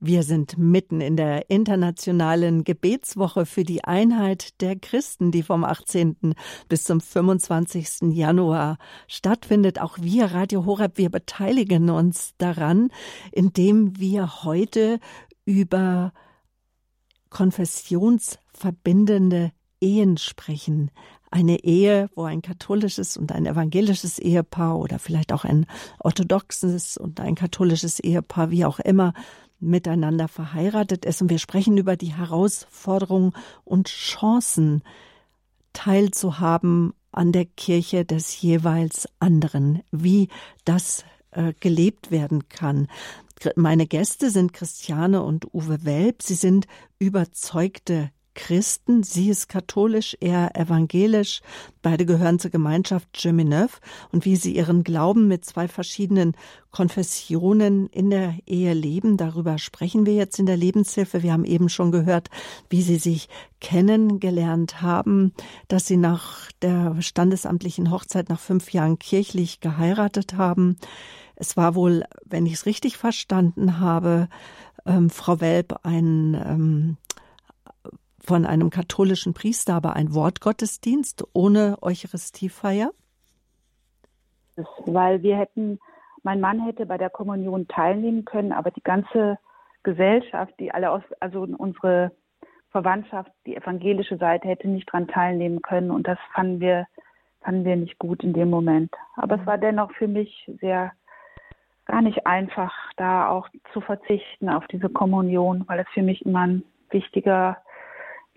[0.00, 6.36] Wir sind mitten in der internationalen Gebetswoche für die Einheit der Christen, die vom 18.
[6.68, 8.12] bis zum 25.
[8.12, 9.80] Januar stattfindet.
[9.80, 12.90] Auch wir, Radio Horeb, wir beteiligen uns daran,
[13.32, 15.00] indem wir heute
[15.44, 16.12] über
[17.30, 20.92] konfessionsverbindende Ehen sprechen.
[21.32, 25.66] Eine Ehe, wo ein katholisches und ein evangelisches Ehepaar oder vielleicht auch ein
[25.98, 29.12] orthodoxes und ein katholisches Ehepaar, wie auch immer,
[29.60, 31.22] miteinander verheiratet ist.
[31.22, 33.32] Und wir sprechen über die Herausforderungen
[33.64, 34.82] und Chancen,
[35.72, 40.28] teilzuhaben an der Kirche des jeweils anderen, wie
[40.64, 42.88] das äh, gelebt werden kann.
[43.54, 46.22] Meine Gäste sind Christiane und Uwe Welp.
[46.22, 46.66] Sie sind
[46.98, 49.02] überzeugte Christen.
[49.02, 51.42] Sie ist katholisch, er evangelisch.
[51.82, 53.80] Beide gehören zur Gemeinschaft Gemineuf.
[54.12, 56.36] Und wie sie ihren Glauben mit zwei verschiedenen
[56.70, 61.24] Konfessionen in der Ehe leben, darüber sprechen wir jetzt in der Lebenshilfe.
[61.24, 62.30] Wir haben eben schon gehört,
[62.70, 63.28] wie sie sich
[63.60, 65.32] kennengelernt haben,
[65.66, 70.76] dass sie nach der standesamtlichen Hochzeit nach fünf Jahren kirchlich geheiratet haben.
[71.34, 74.28] Es war wohl, wenn ich es richtig verstanden habe,
[74.86, 76.96] ähm, Frau Welp ein ähm,
[78.28, 82.90] von einem katholischen Priester, aber ein Wortgottesdienst ohne Eucharistiefeier?
[84.84, 85.78] Weil wir hätten,
[86.22, 89.38] mein Mann hätte bei der Kommunion teilnehmen können, aber die ganze
[89.82, 92.12] Gesellschaft, die alle aus, also unsere
[92.70, 96.86] Verwandtschaft, die evangelische Seite hätte nicht daran teilnehmen können und das fanden wir,
[97.40, 98.92] fanden wir nicht gut in dem Moment.
[99.16, 100.92] Aber es war dennoch für mich sehr
[101.86, 106.46] gar nicht einfach, da auch zu verzichten auf diese Kommunion, weil es für mich immer
[106.46, 107.56] ein wichtiger,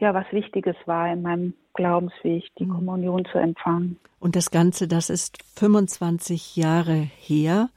[0.01, 2.73] ja, was Wichtiges war in meinem Glaubensweg, die mhm.
[2.73, 3.97] Kommunion zu empfangen.
[4.19, 7.69] Und das Ganze, das ist 25 Jahre her.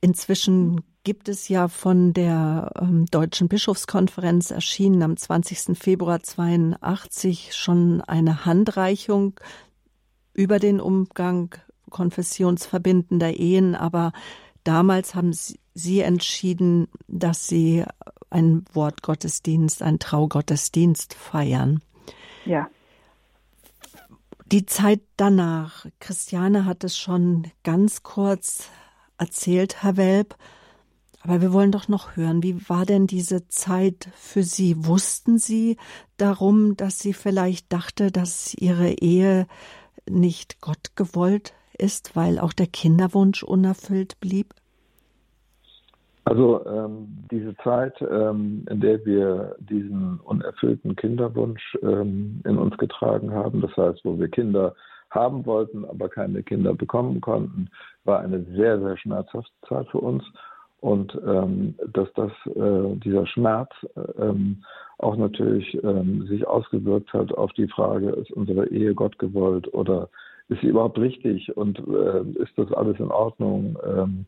[0.00, 5.78] Inzwischen gibt es ja von der ähm, Deutschen Bischofskonferenz erschienen am 20.
[5.78, 9.38] Februar 82 schon eine Handreichung
[10.34, 11.54] über den Umgang
[11.90, 14.12] konfessionsverbindender Ehen, aber
[14.64, 17.84] damals haben Sie entschieden, dass Sie
[18.30, 21.82] einen Wortgottesdienst, einen Traugottesdienst feiern.
[22.44, 22.68] Ja.
[24.50, 28.70] Die Zeit danach, Christiane hat es schon ganz kurz
[29.18, 30.36] erzählt, Herr Welp,
[31.20, 34.86] aber wir wollen doch noch hören, wie war denn diese Zeit für Sie?
[34.86, 35.76] Wussten Sie
[36.16, 39.46] darum, dass sie vielleicht dachte, dass ihre Ehe
[40.08, 44.54] nicht Gott gewollt ist, weil auch der Kinderwunsch unerfüllt blieb?
[46.28, 53.32] Also ähm, diese Zeit, ähm, in der wir diesen unerfüllten Kinderwunsch ähm, in uns getragen
[53.32, 54.74] haben, das heißt, wo wir Kinder
[55.08, 57.70] haben wollten, aber keine Kinder bekommen konnten,
[58.04, 60.22] war eine sehr, sehr schmerzhafte Zeit für uns.
[60.80, 63.70] Und ähm, dass das, äh, dieser Schmerz
[64.18, 64.62] ähm,
[64.98, 70.10] auch natürlich ähm, sich ausgewirkt hat auf die Frage, ist unsere Ehe Gott gewollt oder
[70.48, 73.78] ist sie überhaupt richtig und äh, ist das alles in Ordnung?
[73.86, 74.26] Ähm,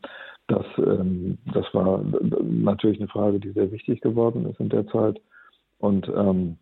[0.51, 2.03] das, ähm, das war
[2.41, 5.19] natürlich eine Frage, die sehr wichtig geworden ist in der Zeit.
[5.79, 6.57] Und ähm,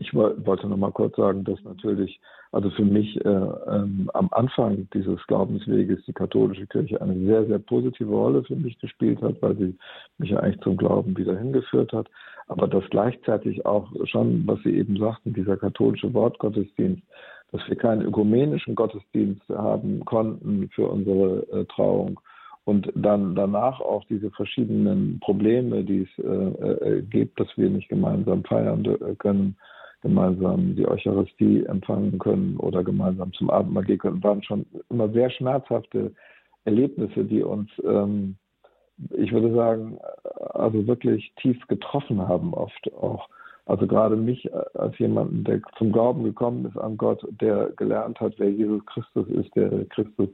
[0.00, 2.20] ich wollte noch mal kurz sagen, dass natürlich,
[2.52, 7.58] also für mich äh, ähm, am Anfang dieses Glaubensweges die katholische Kirche eine sehr, sehr
[7.58, 9.76] positive Rolle für mich gespielt hat, weil sie
[10.18, 12.08] mich eigentlich zum Glauben wieder hingeführt hat.
[12.46, 17.02] Aber dass gleichzeitig auch schon, was Sie eben sagten, dieser katholische Wortgottesdienst,
[17.50, 22.20] dass wir keinen ökumenischen Gottesdienst haben konnten für unsere äh, Trauung
[22.68, 27.88] und dann danach auch diese verschiedenen Probleme, die es äh, äh, gibt, dass wir nicht
[27.88, 29.56] gemeinsam feiern äh, können,
[30.02, 35.30] gemeinsam die Eucharistie empfangen können oder gemeinsam zum Abendmahl gehen können, waren schon immer sehr
[35.30, 36.12] schmerzhafte
[36.66, 38.36] Erlebnisse, die uns, ähm,
[39.16, 39.98] ich würde sagen,
[40.50, 43.30] also wirklich tief getroffen haben, oft auch.
[43.64, 48.34] Also gerade mich als jemanden, der zum Glauben gekommen ist an Gott, der gelernt hat,
[48.36, 50.28] wer Jesus Christus ist, der Christus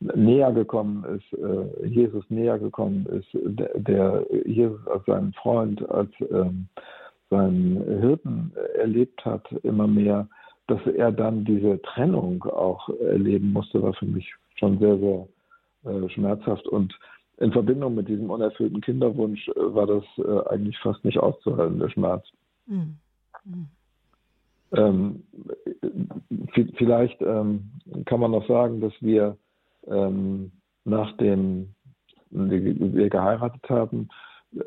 [0.00, 6.10] näher gekommen ist, äh, Jesus näher gekommen ist, der, der, Jesus als seinen Freund, als
[6.30, 6.68] ähm,
[7.30, 10.28] seinen Hirten erlebt hat, immer mehr,
[10.68, 15.28] dass er dann diese Trennung auch erleben musste, war für mich schon sehr, sehr
[15.84, 16.66] äh, schmerzhaft.
[16.68, 16.96] Und
[17.38, 21.90] in Verbindung mit diesem unerfüllten Kinderwunsch äh, war das äh, eigentlich fast nicht auszuhalten, der
[21.90, 22.24] Schmerz.
[22.66, 22.96] Mhm.
[23.44, 23.66] Mhm.
[24.72, 25.22] Ähm,
[26.76, 27.70] vielleicht ähm,
[28.04, 29.36] kann man noch sagen, dass wir
[29.90, 30.52] ähm,
[30.84, 31.74] nachdem
[32.30, 34.08] wir geheiratet haben,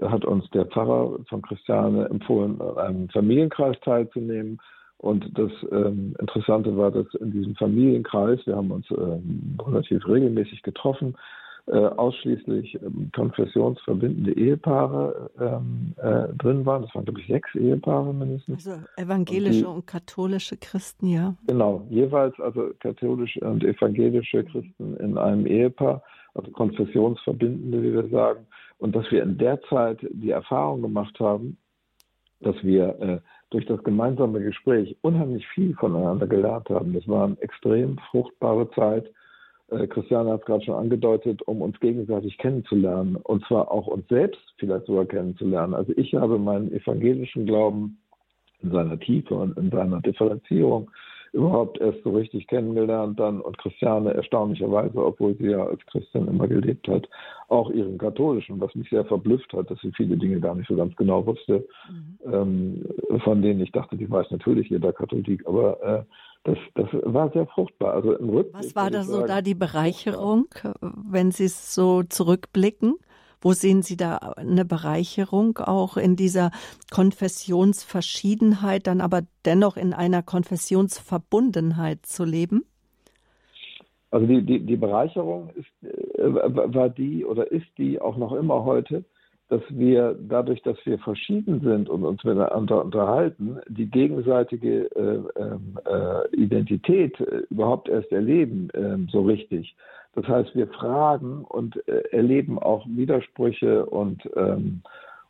[0.01, 4.59] hat uns der Pfarrer von Christiane empfohlen, an einem Familienkreis teilzunehmen.
[4.97, 10.61] Und das ähm, Interessante war, dass in diesem Familienkreis, wir haben uns ähm, relativ regelmäßig
[10.61, 11.15] getroffen,
[11.69, 16.81] äh, ausschließlich ähm, konfessionsverbindende Ehepaare ähm, äh, drin waren.
[16.81, 18.67] Das waren, glaube ich, sechs Ehepaare mindestens.
[18.67, 21.35] Also evangelische und, die, und, katholische Christen, ja.
[21.45, 26.01] Genau, jeweils also katholische und evangelische Christen in einem Ehepaar,
[26.33, 28.47] also konfessionsverbindende, wie wir sagen.
[28.79, 31.57] Und dass wir in der Zeit die Erfahrung gemacht haben,
[32.39, 33.19] dass wir äh,
[33.51, 36.93] durch das gemeinsame Gespräch unheimlich viel voneinander gelernt haben.
[36.93, 39.11] Das war eine extrem fruchtbare Zeit
[39.71, 44.07] äh, Christiane hat es gerade schon angedeutet, um uns gegenseitig kennenzulernen und zwar auch uns
[44.07, 45.73] selbst vielleicht sogar kennenzulernen.
[45.73, 47.99] Also ich habe meinen evangelischen Glauben
[48.61, 50.89] in seiner Tiefe und in seiner Differenzierung
[51.31, 56.47] überhaupt erst so richtig kennengelernt dann und Christiane erstaunlicherweise, obwohl sie ja als Christin immer
[56.47, 57.07] gelebt hat,
[57.47, 60.75] auch ihren katholischen, was mich sehr verblüfft hat, dass sie viele Dinge gar nicht so
[60.75, 62.33] ganz genau wusste, mhm.
[62.33, 66.03] ähm, von denen ich dachte, die weiß natürlich jeder Katholik, aber äh,
[66.43, 67.93] das, das war sehr fruchtbar.
[67.93, 70.47] Also im Rückblick, Was war da so da die Bereicherung,
[70.81, 72.95] wenn Sie es so zurückblicken?
[73.41, 76.51] Wo sehen Sie da eine Bereicherung auch in dieser
[76.91, 82.65] Konfessionsverschiedenheit, dann aber dennoch in einer Konfessionsverbundenheit zu leben?
[84.11, 88.65] Also die, die, die Bereicherung ist, äh, war die oder ist die auch noch immer
[88.65, 89.05] heute,
[89.49, 96.35] dass wir dadurch, dass wir verschieden sind und uns miteinander unterhalten, die gegenseitige äh, äh,
[96.35, 99.75] Identität äh, überhaupt erst erleben, ähm, so richtig.
[100.13, 104.81] Das heißt, wir fragen und äh, erleben auch Widersprüche und, ähm,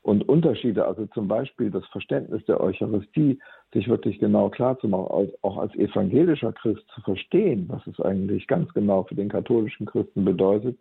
[0.02, 0.86] und Unterschiede.
[0.86, 3.40] Also zum Beispiel das Verständnis der Eucharistie,
[3.74, 8.48] sich wirklich genau klar zu machen, auch als evangelischer Christ zu verstehen, was es eigentlich
[8.48, 10.78] ganz genau für den katholischen Christen bedeutet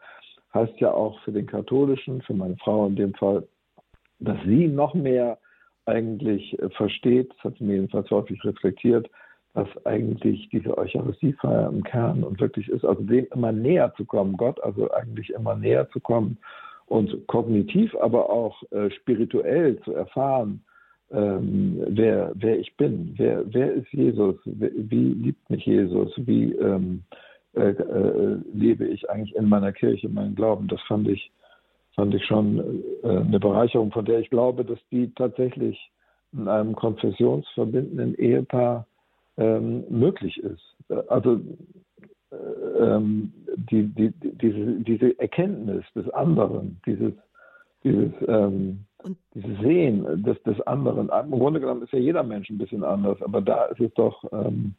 [0.55, 3.46] heißt ja auch für den katholischen, für meine Frau in dem Fall,
[4.18, 5.38] dass sie noch mehr
[5.86, 9.09] eigentlich äh, versteht, das hat sie mir jedenfalls häufig reflektiert,
[9.55, 14.36] dass eigentlich diese Eucharistiefeier im Kern und wirklich ist, also dem immer näher zu kommen,
[14.36, 16.38] Gott also eigentlich immer näher zu kommen
[16.86, 20.62] und kognitiv, aber auch äh, spirituell zu erfahren,
[21.11, 26.53] ähm, wer, wer ich bin, wer, wer ist Jesus, wie, wie liebt mich Jesus, wie,
[26.53, 27.03] ähm,
[27.55, 30.68] äh, äh, lebe ich eigentlich in meiner Kirche meinen Glauben.
[30.68, 31.32] Das fand ich,
[31.94, 35.90] fand ich schon äh, eine Bereicherung, von der ich glaube, dass die tatsächlich
[36.32, 38.86] in einem konfessionsverbindenden Ehepaar
[39.38, 40.76] ähm, möglich ist.
[41.09, 41.40] Also
[42.30, 42.36] äh,
[42.78, 43.32] ähm,
[43.70, 47.12] die, die, diese, diese Erkenntnis des anderen, dieses,
[47.82, 48.84] dieses, ähm,
[49.34, 51.09] dieses Sehen des, des anderen.
[51.09, 54.24] Im Grunde genommen ist ja jeder Mensch ein bisschen anders, aber da ist es doch
[54.32, 54.74] ähm,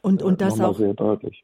[0.00, 1.00] und, und das auch und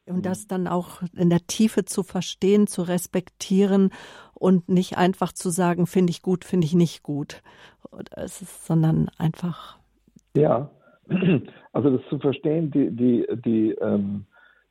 [0.06, 0.22] mhm.
[0.22, 3.90] das dann auch in der Tiefe zu verstehen, zu respektieren
[4.34, 7.42] und nicht einfach zu sagen, finde ich gut, finde ich nicht gut,
[8.16, 9.78] ist, sondern einfach.
[10.36, 10.70] Ja,
[11.72, 14.26] also das zu verstehen, die die die ähm,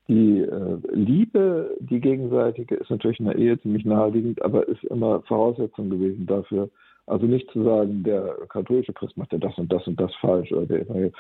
[0.08, 5.22] die äh, Liebe, die gegenseitige, ist natürlich in der Ehe ziemlich naheliegend, aber ist immer
[5.22, 6.70] Voraussetzung gewesen dafür,
[7.06, 10.52] also nicht zu sagen, der katholische Christ macht ja das und das und das falsch,
[10.54, 11.12] oder der sondern,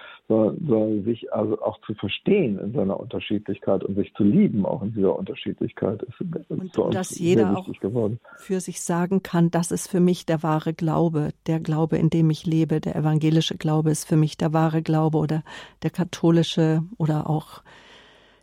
[0.67, 4.93] sondern sich also auch zu verstehen in seiner Unterschiedlichkeit und sich zu lieben auch in
[4.93, 8.19] dieser Unterschiedlichkeit ist, ist und dass jeder auch geworden.
[8.37, 12.29] für sich sagen kann, das ist für mich der wahre Glaube, der Glaube, in dem
[12.29, 15.43] ich lebe, der evangelische Glaube ist für mich der wahre Glaube oder
[15.83, 17.61] der katholische oder auch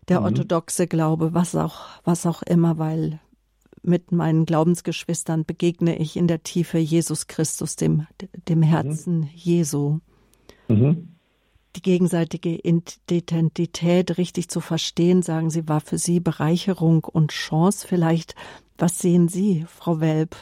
[0.08, 0.26] der mhm.
[0.26, 3.18] orthodoxe Glaube, was auch, was auch immer, weil
[3.82, 8.06] mit meinen Glaubensgeschwistern begegne ich in der Tiefe Jesus Christus, dem,
[8.48, 9.30] dem Herzen mhm.
[9.34, 10.00] Jesu.
[10.68, 11.16] Mhm.
[11.76, 17.86] Die gegenseitige Identität richtig zu verstehen, sagen Sie, war für Sie Bereicherung und Chance.
[17.86, 18.34] Vielleicht,
[18.76, 20.36] was sehen Sie, Frau Welp,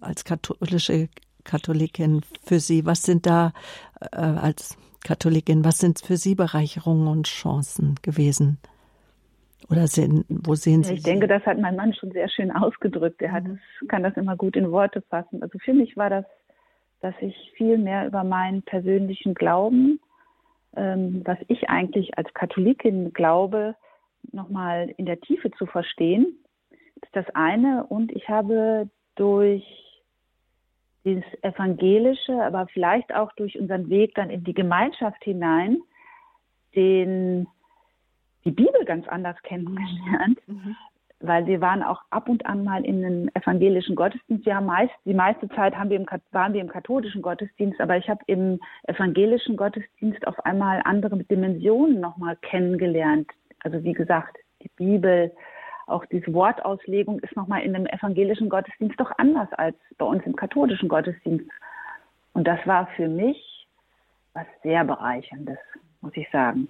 [0.00, 1.08] als katholische
[1.44, 2.84] Katholikin für Sie?
[2.84, 3.52] Was sind da
[4.00, 8.58] äh, als Katholikin, was sind für Sie Bereicherungen und Chancen gewesen?
[9.70, 10.94] Oder sehen, wo sehen Sie?
[10.94, 13.22] Ich denke, das hat mein Mann schon sehr schön ausgedrückt.
[13.22, 13.58] Er hat mhm.
[13.80, 15.42] das, kann das immer gut in Worte fassen.
[15.42, 16.24] Also für mich war das,
[17.00, 20.00] dass ich viel mehr über meinen persönlichen Glauben,
[20.76, 23.74] ähm, was ich eigentlich als Katholikin glaube,
[24.32, 26.38] nochmal in der Tiefe zu verstehen.
[26.70, 27.84] Das ist das eine.
[27.84, 29.64] Und ich habe durch
[31.04, 35.78] dieses Evangelische, aber vielleicht auch durch unseren Weg dann in die Gemeinschaft hinein,
[36.74, 37.46] den
[38.44, 40.76] die Bibel ganz anders kennengelernt, mhm.
[41.20, 44.46] weil wir waren auch ab und an mal in einem evangelischen Gottesdienst.
[44.46, 48.08] Haben meist, die meiste Zeit haben wir im, waren wir im katholischen Gottesdienst, aber ich
[48.08, 53.30] habe im evangelischen Gottesdienst auf einmal andere Dimensionen nochmal kennengelernt.
[53.60, 55.32] Also wie gesagt, die Bibel,
[55.86, 60.36] auch diese Wortauslegung ist nochmal in einem evangelischen Gottesdienst doch anders als bei uns im
[60.36, 61.50] katholischen Gottesdienst.
[62.32, 63.66] Und das war für mich
[64.34, 65.58] was sehr bereicherndes,
[66.00, 66.68] muss ich sagen.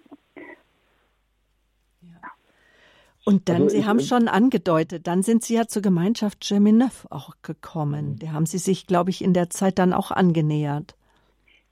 [3.25, 7.31] Und dann, also Sie haben schon angedeutet, dann sind Sie ja zur Gemeinschaft Cheminov auch
[7.43, 8.13] gekommen.
[8.13, 8.19] Mhm.
[8.19, 10.95] Der haben Sie sich, glaube ich, in der Zeit dann auch angenähert.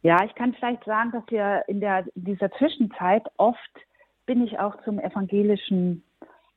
[0.03, 3.59] Ja, ich kann vielleicht sagen, dass wir in der, dieser Zwischenzeit oft
[4.27, 6.03] bin ich auch zum evangelischen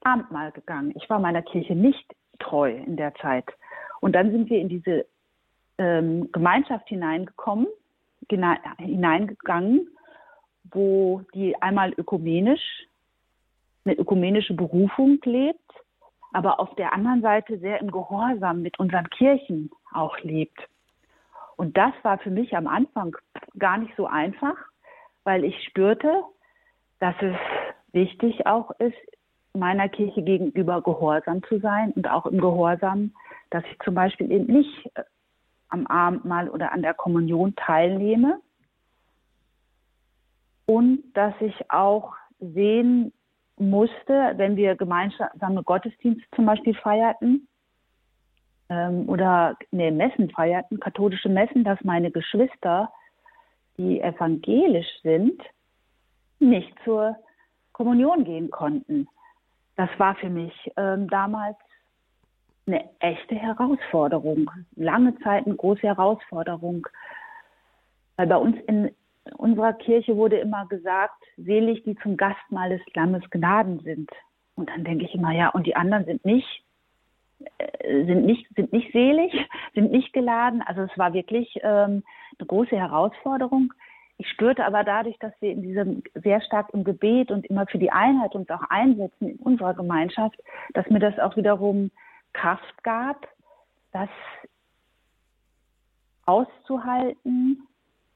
[0.01, 0.93] Abendmahl gegangen.
[0.95, 2.05] Ich war meiner Kirche nicht
[2.39, 3.45] treu in der Zeit.
[4.01, 5.05] Und dann sind wir in diese
[5.77, 7.67] ähm, Gemeinschaft hineingekommen,
[8.77, 9.89] hineingegangen,
[10.71, 12.87] wo die einmal ökumenisch
[13.85, 15.59] eine ökumenische Berufung lebt,
[16.33, 20.59] aber auf der anderen Seite sehr im Gehorsam mit unseren Kirchen auch lebt.
[21.55, 23.15] Und das war für mich am Anfang
[23.57, 24.57] gar nicht so einfach,
[25.23, 26.23] weil ich spürte,
[26.99, 27.35] dass es
[27.93, 28.97] wichtig auch ist,
[29.53, 33.13] meiner Kirche gegenüber gehorsam zu sein und auch im Gehorsam,
[33.51, 35.03] dass ich zum Beispiel eben nicht äh,
[35.69, 38.39] am Abendmahl oder an der Kommunion teilnehme
[40.65, 43.13] und dass ich auch sehen
[43.57, 47.47] musste, wenn wir gemeinsame Gottesdienste zum Beispiel feierten
[48.69, 52.91] ähm, oder nee, Messen feierten, katholische Messen, dass meine Geschwister,
[53.77, 55.41] die evangelisch sind,
[56.39, 57.15] nicht zur
[57.71, 59.07] Kommunion gehen konnten.
[59.75, 61.57] Das war für mich ähm, damals
[62.67, 66.87] eine echte Herausforderung, lange Zeit eine große Herausforderung.
[68.15, 68.91] Weil bei uns in
[69.37, 74.09] unserer Kirche wurde immer gesagt, selig, die zum Gastmahl des Lammes Gnaden sind.
[74.55, 76.63] Und dann denke ich immer, ja, und die anderen sind nicht,
[77.57, 79.33] äh, sind nicht, sind nicht selig,
[79.73, 80.61] sind nicht geladen.
[80.61, 82.03] Also es war wirklich ähm,
[82.37, 83.73] eine große Herausforderung.
[84.17, 87.79] Ich spürte aber dadurch, dass wir in diesem sehr stark im Gebet und immer für
[87.79, 90.39] die Einheit uns auch einsetzen in unserer Gemeinschaft,
[90.73, 91.91] dass mir das auch wiederum
[92.31, 93.27] Kraft gab,
[93.91, 94.09] das
[96.25, 97.67] auszuhalten.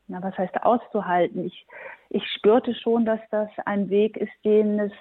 [0.09, 1.45] Na, was heißt auszuhalten?
[1.45, 1.67] Ich,
[2.09, 4.91] ich spürte schon, dass das ein Weg ist, den es,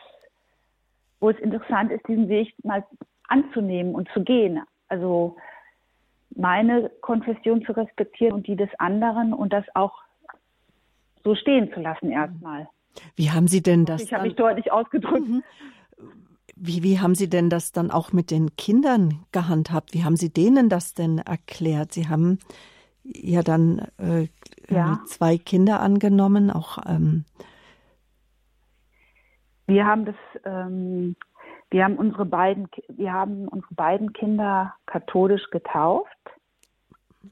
[1.18, 2.84] wo es interessant ist, diesen Weg mal
[3.26, 4.62] anzunehmen und zu gehen.
[4.88, 5.36] Also
[6.36, 9.94] meine Konfession zu respektieren und die des anderen und das auch
[11.24, 12.68] so stehen zu lassen erstmal.
[13.16, 14.02] Wie haben Sie denn das?
[14.02, 15.26] Ich habe mich deutlich ausgedrückt.
[15.26, 15.42] Mhm.
[16.54, 19.94] Wie, wie haben Sie denn das dann auch mit den Kindern gehandhabt?
[19.94, 21.92] Wie haben Sie denen das denn erklärt?
[21.92, 22.38] Sie haben
[23.14, 24.28] ja dann äh,
[24.68, 25.00] ja.
[25.06, 27.24] zwei Kinder angenommen, auch ähm
[29.68, 31.14] wir haben das, ähm,
[31.70, 36.08] wir haben unsere beiden, wir haben unsere beiden Kinder katholisch getauft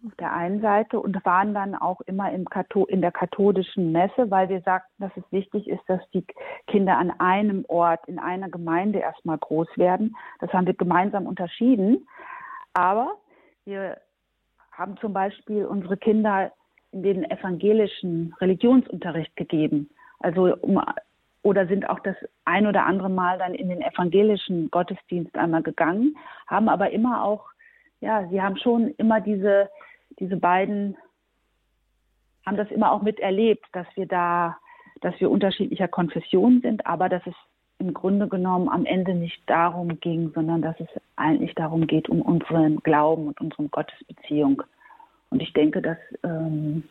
[0.07, 4.31] auf der einen Seite und waren dann auch immer im Kato in der katholischen Messe,
[4.31, 6.27] weil wir sagten, dass es wichtig ist, dass die
[6.67, 10.15] Kinder an einem Ort, in einer Gemeinde erstmal groß werden.
[10.41, 12.07] Das haben wir gemeinsam unterschieden.
[12.75, 13.13] Aber
[13.65, 13.97] wir
[14.77, 16.53] haben zum Beispiel unsere Kinder
[16.93, 19.91] in den evangelischen Religionsunterricht gegeben.
[20.21, 20.81] Also um,
[21.43, 26.17] oder sind auch das ein oder andere Mal dann in den evangelischen Gottesdienst einmal gegangen,
[26.47, 27.47] haben aber immer auch
[28.01, 29.71] ja, sie haben schon immer diese,
[30.19, 30.97] diese beiden,
[32.45, 34.57] haben das immer auch miterlebt, dass wir da,
[35.01, 37.35] dass wir unterschiedlicher Konfession sind, aber dass es
[37.79, 42.23] im Grunde genommen am Ende nicht darum ging, sondern dass es eigentlich darum geht, um
[42.23, 44.63] unseren Glauben und unsere Gottesbeziehung.
[45.31, 46.85] Und ich denke, das ähm,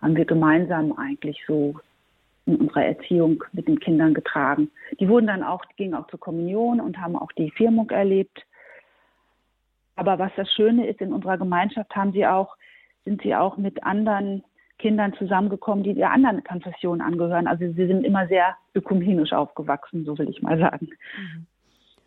[0.00, 1.76] haben wir gemeinsam eigentlich so
[2.46, 4.70] in unserer Erziehung mit den Kindern getragen.
[4.98, 8.44] Die wurden dann auch, gingen auch zur Kommunion und haben auch die Firmung erlebt.
[9.96, 12.56] Aber was das Schöne ist, in unserer Gemeinschaft haben sie auch,
[13.04, 14.44] sind sie auch mit anderen
[14.78, 17.46] Kindern zusammengekommen, die der anderen Konfession angehören.
[17.46, 20.88] Also sie sind immer sehr ökumenisch aufgewachsen, so will ich mal sagen.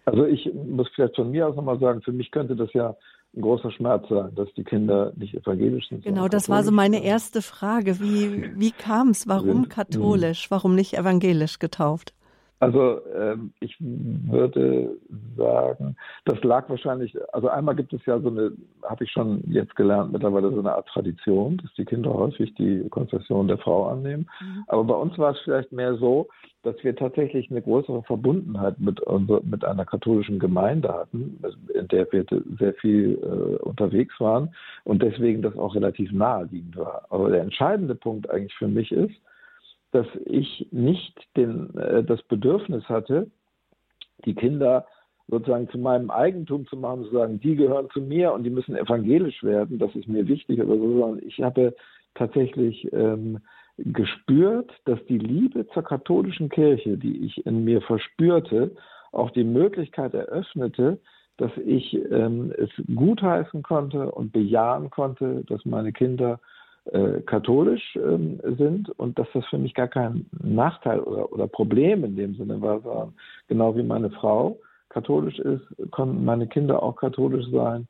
[0.06, 2.96] Also ich muss vielleicht von mir aus nochmal sagen, für mich könnte das ja
[3.36, 6.04] ein großer Schmerz sein, dass die Kinder nicht evangelisch sind.
[6.04, 8.00] Genau, das war so meine erste Frage.
[8.00, 9.28] Wie, wie kam es?
[9.28, 10.50] Warum katholisch?
[10.50, 12.14] Warum nicht evangelisch getauft?
[12.62, 14.96] Also ähm, ich würde
[15.36, 15.96] sagen,
[16.26, 18.52] das lag wahrscheinlich, also einmal gibt es ja so eine,
[18.84, 22.88] habe ich schon jetzt gelernt, mittlerweile so eine Art Tradition, dass die Kinder häufig die
[22.90, 24.30] Konfession der Frau annehmen.
[24.40, 24.64] Mhm.
[24.68, 26.28] Aber bei uns war es vielleicht mehr so,
[26.62, 31.42] dass wir tatsächlich eine größere Verbundenheit mit, unser, mit einer katholischen Gemeinde hatten,
[31.74, 32.26] in der wir
[32.60, 34.54] sehr viel äh, unterwegs waren
[34.84, 37.08] und deswegen das auch relativ naheliegend war.
[37.10, 39.16] Aber der entscheidende Punkt eigentlich für mich ist,
[39.92, 43.30] dass ich nicht den, äh, das Bedürfnis hatte,
[44.26, 44.86] die Kinder
[45.28, 48.76] sozusagen zu meinem Eigentum zu machen, zu sagen, die gehören zu mir und die müssen
[48.76, 51.74] evangelisch werden, das ist mir wichtig oder so, sondern ich habe
[52.16, 53.40] tatsächlich ähm,
[53.78, 58.76] gespürt, dass die Liebe zur katholischen Kirche, die ich in mir verspürte,
[59.12, 61.00] auch die Möglichkeit eröffnete,
[61.38, 66.40] dass ich ähm, es gutheißen konnte und bejahen konnte, dass meine Kinder
[66.86, 72.04] äh, katholisch ähm, sind und dass das für mich gar kein Nachteil oder, oder Problem
[72.04, 73.14] in dem Sinne war, sondern
[73.48, 74.60] genau wie meine Frau
[74.90, 75.62] katholisch ist,
[75.92, 77.88] konnten meine Kinder auch katholisch sein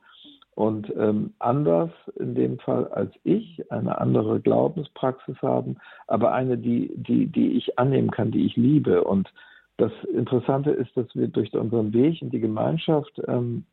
[0.56, 1.89] und ähm, anders
[2.20, 5.78] in dem Fall als ich eine andere Glaubenspraxis haben,
[6.08, 9.04] aber eine, die, die, die ich annehmen kann, die ich liebe.
[9.04, 9.32] Und
[9.78, 13.64] das Interessante ist, dass wir durch unseren Weg in die Gemeinschaft ähm,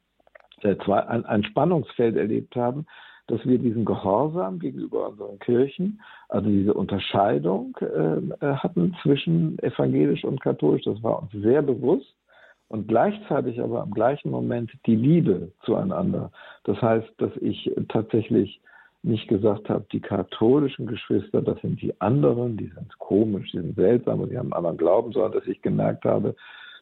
[0.62, 2.86] ein, ein Spannungsfeld erlebt haben,
[3.28, 10.40] dass wir diesen Gehorsam gegenüber unseren Kirchen, also diese Unterscheidung äh, hatten zwischen evangelisch und
[10.40, 10.84] katholisch.
[10.84, 12.14] Das war uns sehr bewusst
[12.68, 16.30] und gleichzeitig aber im gleichen Moment die Liebe zueinander.
[16.64, 18.60] Das heißt, dass ich tatsächlich
[19.02, 23.76] nicht gesagt habe, die katholischen Geschwister, das sind die anderen, die sind komisch, die sind
[23.76, 26.34] seltsam und die haben einen anderen Glauben, sondern dass ich gemerkt habe,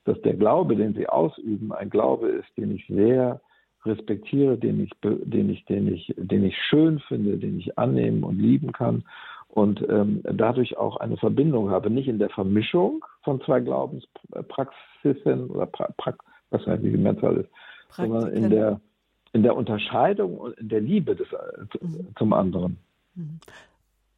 [0.04, 3.40] dass der Glaube, den sie ausüben, ein Glaube ist, den ich sehr
[3.84, 8.38] respektiere, den ich, den ich, den ich, den ich schön finde, den ich annehmen und
[8.38, 9.04] lieben kann
[9.48, 15.66] und ähm, dadurch auch eine Verbindung habe, nicht in der Vermischung von zwei Glaubenspraxisen oder
[15.66, 16.14] pra, pra,
[16.50, 17.50] was weiß ich, wie die Mehrzahl ist,
[17.88, 18.20] Praktiken.
[18.20, 18.80] sondern in der
[19.32, 21.28] in der Unterscheidung und in der Liebe des,
[21.80, 22.06] mhm.
[22.16, 22.78] zum anderen.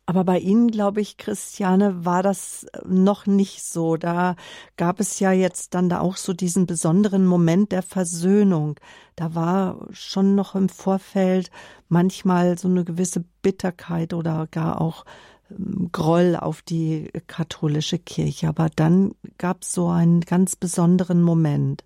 [0.09, 3.99] Aber bei Ihnen, glaube ich, Christiane, war das noch nicht so.
[3.99, 4.37] Da
[4.79, 8.81] gab es ja jetzt dann da auch so diesen besonderen Moment der Versöhnung.
[9.17, 11.51] Da war schon noch im Vorfeld
[11.91, 15.05] manchmal so eine gewisse Bitterkeit oder gar auch
[15.51, 18.49] ähm, Groll auf die katholische Kirche.
[18.49, 21.85] Aber dann gab es so einen ganz besonderen Moment.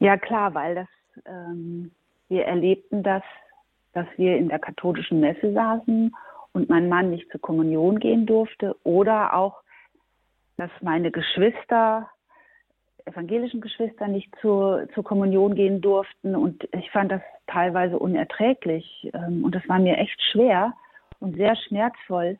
[0.00, 0.88] Ja, klar, weil das,
[1.26, 1.92] ähm,
[2.28, 3.22] wir erlebten das,
[3.92, 6.12] dass wir in der katholischen Messe saßen
[6.56, 9.60] und mein Mann nicht zur Kommunion gehen durfte oder auch,
[10.56, 12.08] dass meine Geschwister,
[13.04, 16.34] evangelischen Geschwister, nicht zur, zur Kommunion gehen durften.
[16.34, 19.10] Und ich fand das teilweise unerträglich.
[19.12, 20.72] Ähm, und das war mir echt schwer
[21.20, 22.38] und sehr schmerzvoll.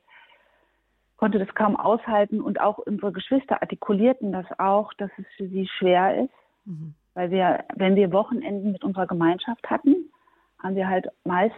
[1.19, 2.41] Konnte das kaum aushalten.
[2.41, 6.35] Und auch unsere Geschwister artikulierten das auch, dass es für sie schwer ist.
[6.65, 6.95] Mhm.
[7.13, 10.11] Weil wir, wenn wir Wochenenden mit unserer Gemeinschaft hatten,
[10.63, 11.55] haben wir halt meist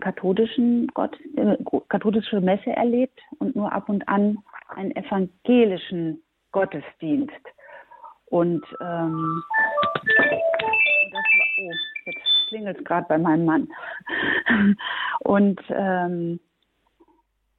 [0.00, 1.56] katholischen Gott, äh,
[1.88, 6.22] katholische Messe erlebt und nur ab und an einen evangelischen
[6.52, 7.32] Gottesdienst.
[8.26, 9.42] Und ähm,
[11.12, 11.70] das war, oh,
[12.06, 13.68] jetzt klingelt es gerade bei meinem Mann.
[15.20, 16.40] und ähm,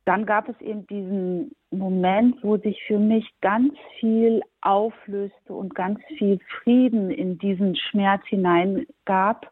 [0.05, 5.99] dann gab es eben diesen Moment, wo sich für mich ganz viel auflöste und ganz
[6.17, 9.51] viel Frieden in diesen Schmerz hineingab.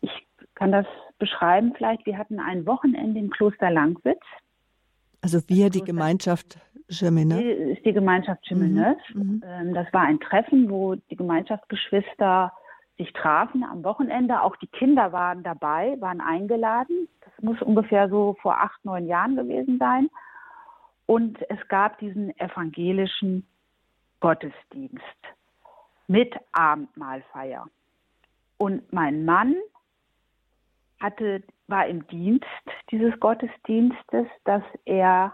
[0.00, 0.10] Ich
[0.54, 0.86] kann das
[1.18, 2.06] beschreiben vielleicht.
[2.06, 4.22] Wir hatten ein Wochenende im Kloster Langwitz.
[5.20, 6.58] Also wir, die Gemeinschaft
[6.88, 7.42] Chemineux?
[7.76, 8.96] Ist die Gemeinschaft Chemineux.
[9.12, 9.22] Mhm.
[9.22, 9.44] mhm.
[9.46, 12.52] Ähm, das war ein Treffen, wo die Gemeinschaftsgeschwister
[12.96, 14.42] sich trafen am Wochenende.
[14.42, 17.08] Auch die Kinder waren dabei, waren eingeladen.
[17.20, 20.08] Das muss ungefähr so vor acht, neun Jahren gewesen sein.
[21.06, 23.46] Und es gab diesen evangelischen
[24.20, 25.02] Gottesdienst
[26.08, 27.66] mit Abendmahlfeier.
[28.56, 29.54] Und mein Mann
[31.00, 32.46] hatte, war im Dienst
[32.90, 35.32] dieses Gottesdienstes, dass er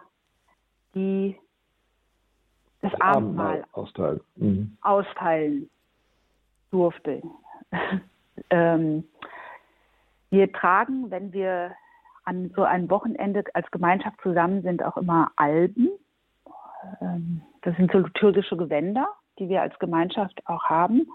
[0.95, 1.37] die,
[2.81, 4.21] das, das Abendmahl, Abendmahl austeilen.
[4.37, 4.77] Mhm.
[4.83, 5.71] austeilen
[6.71, 7.23] durfte.
[8.51, 9.05] ähm,
[10.31, 11.75] wir tragen, wenn wir
[12.25, 15.91] an so einem Wochenende als Gemeinschaft zusammen sind, auch immer Alben.
[17.01, 19.09] Ähm, das sind so liturgische Gewänder,
[19.39, 21.07] die wir als Gemeinschaft auch haben.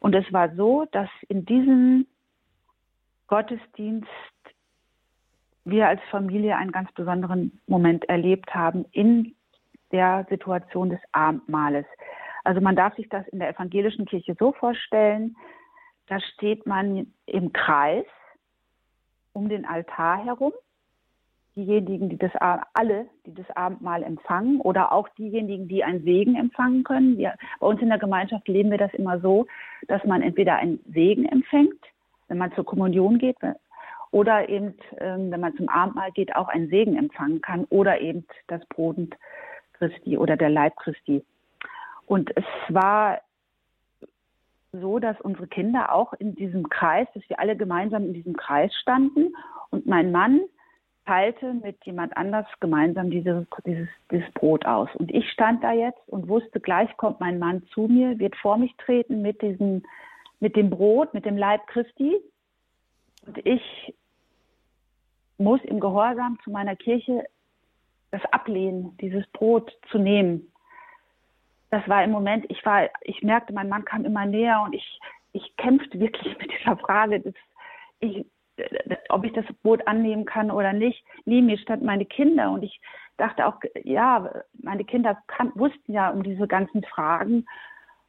[0.00, 2.06] Und es war so, dass in diesem
[3.28, 4.08] Gottesdienst
[5.64, 9.34] wir als Familie einen ganz besonderen Moment erlebt haben in
[9.92, 11.86] der Situation des Abendmahles.
[12.44, 15.36] Also man darf sich das in der evangelischen Kirche so vorstellen,
[16.06, 18.06] da steht man im Kreis
[19.34, 20.52] um den Altar herum.
[21.54, 26.84] Diejenigen, die das alle, die das Abendmahl empfangen oder auch diejenigen, die einen Segen empfangen
[26.84, 27.18] können.
[27.18, 29.46] Wir, bei uns in der Gemeinschaft leben wir das immer so,
[29.88, 31.84] dass man entweder einen Segen empfängt,
[32.28, 33.36] wenn man zur Kommunion geht,
[34.10, 38.26] oder eben, ähm, wenn man zum Abendmahl geht, auch einen Segen empfangen kann oder eben
[38.46, 38.96] das Brot
[39.74, 41.24] Christi oder der Leib Christi.
[42.06, 43.20] Und es war
[44.72, 48.74] so, dass unsere Kinder auch in diesem Kreis, dass wir alle gemeinsam in diesem Kreis
[48.80, 49.34] standen
[49.70, 50.40] und mein Mann
[51.06, 54.90] teilte mit jemand anders gemeinsam dieses, dieses, dieses Brot aus.
[54.94, 58.58] Und ich stand da jetzt und wusste, gleich kommt mein Mann zu mir, wird vor
[58.58, 59.84] mich treten mit diesem,
[60.40, 62.16] mit dem Brot, mit dem Leib Christi.
[63.26, 63.94] Und ich
[65.36, 67.24] muss im Gehorsam zu meiner Kirche
[68.10, 70.50] das ablehnen, dieses Brot zu nehmen
[71.70, 75.00] das war im Moment, ich war, ich merkte, mein Mann kam immer näher und ich,
[75.32, 77.34] ich kämpfte wirklich mit dieser Frage, dass
[78.00, 78.26] ich,
[79.08, 81.04] ob ich das Boot annehmen kann oder nicht.
[81.24, 82.80] Neben mir standen meine Kinder und ich
[83.16, 84.30] dachte auch, ja,
[84.62, 87.46] meine Kinder kann, wussten ja um diese ganzen Fragen.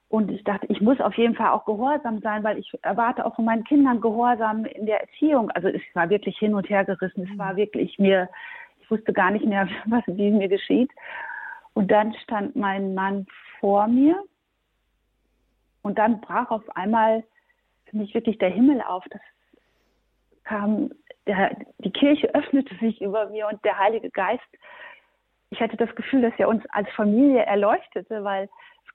[0.10, 3.36] Und ich dachte, ich muss auf jeden Fall auch gehorsam sein, weil ich erwarte auch
[3.36, 5.52] von meinen Kindern Gehorsam in der Erziehung.
[5.52, 7.30] Also es war wirklich hin und her gerissen.
[7.32, 8.28] Es war wirklich mir,
[8.82, 10.90] ich wusste gar nicht mehr, was wie mir geschieht.
[11.76, 13.28] Und dann stand mein Mann
[13.60, 14.24] vor mir
[15.84, 17.24] und dann brach auf einmal
[17.86, 19.04] für mich wirklich der Himmel auf.
[19.12, 19.22] Das
[20.44, 20.90] kam,
[21.28, 24.42] der, die Kirche öffnete sich über mir und der Heilige Geist.
[25.52, 28.50] Ich hatte das Gefühl, dass er uns als Familie erleuchtete, weil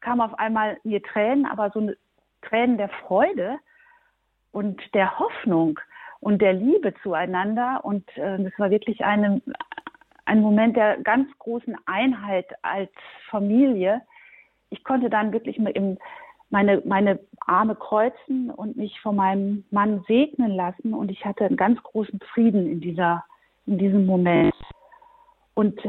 [0.04, 1.90] es kam auf einmal mir Tränen, aber so
[2.42, 3.58] Tränen der Freude
[4.52, 5.80] und der Hoffnung
[6.20, 7.80] und der Liebe zueinander.
[7.82, 9.40] Und äh, das war wirklich eine,
[10.26, 12.90] ein Moment der ganz großen Einheit als
[13.30, 14.02] Familie.
[14.68, 15.58] Ich konnte dann wirklich
[16.50, 21.56] meine, meine Arme kreuzen und mich von meinem Mann segnen lassen und ich hatte einen
[21.56, 23.24] ganz großen Frieden in dieser,
[23.66, 24.54] in diesem Moment.
[25.54, 25.80] Und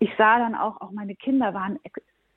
[0.00, 1.78] ich sah dann auch, auch meine Kinder waren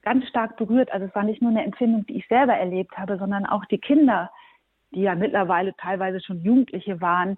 [0.10, 0.91] ganz stark berührt.
[0.91, 3.78] Also es war nicht nur eine Empfindung, die ich selber erlebt habe, sondern auch die
[3.78, 4.32] Kinder,
[4.89, 7.38] die ja mittlerweile teilweise schon Jugendliche waren,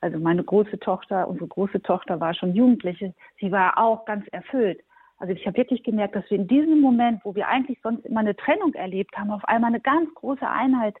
[0.00, 3.14] Also meine große Tochter, unsere große Tochter war schon Jugendliche.
[3.40, 4.80] Sie war auch ganz erfüllt.
[5.18, 8.20] Also ich habe wirklich gemerkt, dass wir in diesem Moment, wo wir eigentlich sonst immer
[8.20, 10.94] eine Trennung erlebt haben, auf einmal eine ganz große Einheit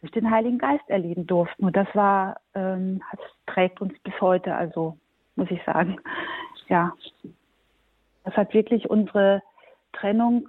[0.00, 1.64] durch den Heiligen Geist erleben durften.
[1.64, 4.96] Und das war, ähm, das trägt uns bis heute, also
[5.34, 5.96] muss ich sagen.
[6.68, 6.92] Ja,
[8.24, 9.42] das hat wirklich unsere
[9.92, 10.48] Trennung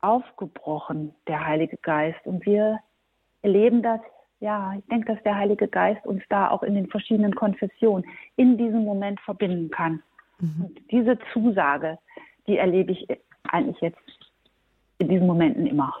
[0.00, 2.20] aufgebrochen, der Heilige Geist.
[2.24, 2.80] Und wir
[3.42, 4.00] erleben das,
[4.40, 8.04] ja, ich denke, dass der Heilige Geist uns da auch in den verschiedenen Konfessionen
[8.36, 10.02] in diesem Moment verbinden kann.
[10.38, 10.64] Mhm.
[10.64, 11.98] Und diese Zusage,
[12.46, 13.06] die erlebe ich
[13.44, 13.98] eigentlich jetzt
[14.98, 15.94] in diesen Momenten immer.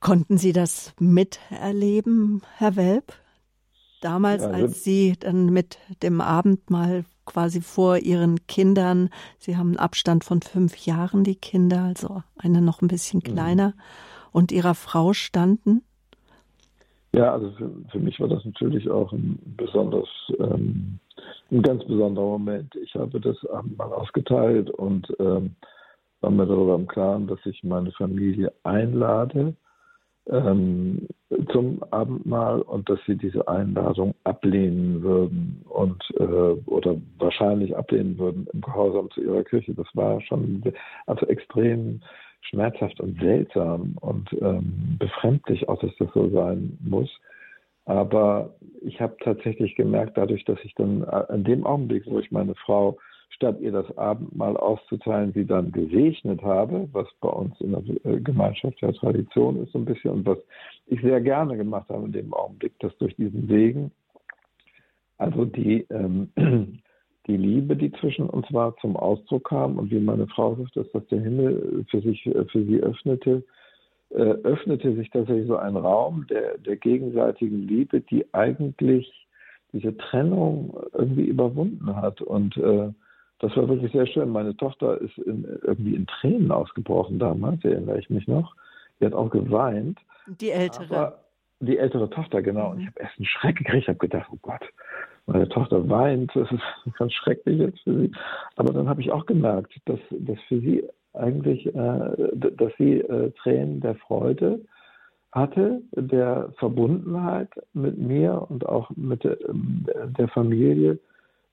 [0.00, 3.14] Konnten Sie das miterleben, Herr Welp?
[4.00, 9.78] Damals, also als Sie dann mit dem Abendmahl quasi vor Ihren Kindern, Sie haben einen
[9.78, 13.32] Abstand von fünf Jahren, die Kinder, also eine noch ein bisschen mhm.
[13.32, 13.72] kleiner, mhm.
[14.32, 15.82] und Ihrer Frau standen?
[17.12, 20.08] Ja, also für, für, mich war das natürlich auch ein besonders,
[20.40, 20.98] ähm,
[21.52, 22.74] ein ganz besonderer Moment.
[22.76, 25.54] Ich habe das Abendmahl ausgeteilt und ähm,
[26.20, 29.54] war mir darüber im Klaren, dass ich meine Familie einlade
[30.30, 31.06] ähm,
[31.52, 36.24] zum Abendmahl und dass sie diese Einladung ablehnen würden und äh,
[36.66, 39.74] oder wahrscheinlich ablehnen würden im Gehorsam zu ihrer Kirche.
[39.74, 40.62] Das war schon
[41.06, 42.00] also extrem
[42.42, 47.10] schmerzhaft und seltsam und ähm, befremdlich auch, dass das so sein muss.
[47.86, 52.30] Aber ich habe tatsächlich gemerkt, dadurch, dass ich dann äh, in dem Augenblick, wo ich
[52.30, 52.98] meine Frau
[53.34, 58.20] statt ihr das Abendmahl auszuteilen, sie dann gesegnet habe, was bei uns in der äh,
[58.20, 60.38] Gemeinschaft ja Tradition ist so ein bisschen und was
[60.86, 63.90] ich sehr gerne gemacht habe in dem Augenblick, dass durch diesen Segen,
[65.18, 66.30] also die, ähm,
[67.26, 70.90] die Liebe, die zwischen uns war, zum Ausdruck kam und wie meine Frau sagt, dass
[70.92, 73.42] das der Himmel für sich, äh, für sie öffnete,
[74.10, 79.10] äh, öffnete sich tatsächlich so ein Raum der, der gegenseitigen Liebe, die eigentlich
[79.72, 82.92] diese Trennung irgendwie überwunden hat und äh,
[83.40, 84.30] das war wirklich sehr schön.
[84.30, 88.54] Meine Tochter ist in, irgendwie in Tränen ausgebrochen damals, erinnere ich mich noch.
[89.00, 89.98] Die hat auch geweint.
[90.26, 91.18] Die ältere.
[91.60, 92.70] die ältere Tochter, genau.
[92.70, 93.82] Und ich habe erst einen Schreck gekriegt.
[93.82, 94.62] Ich habe gedacht, oh Gott,
[95.26, 96.30] meine Tochter weint.
[96.34, 96.62] Das ist
[96.98, 98.12] ganz schrecklich jetzt für sie.
[98.56, 103.30] Aber dann habe ich auch gemerkt, dass, dass für sie eigentlich, äh, dass sie äh,
[103.42, 104.60] Tränen der Freude
[105.32, 109.36] hatte, der Verbundenheit mit mir und auch mit der,
[110.18, 110.98] der Familie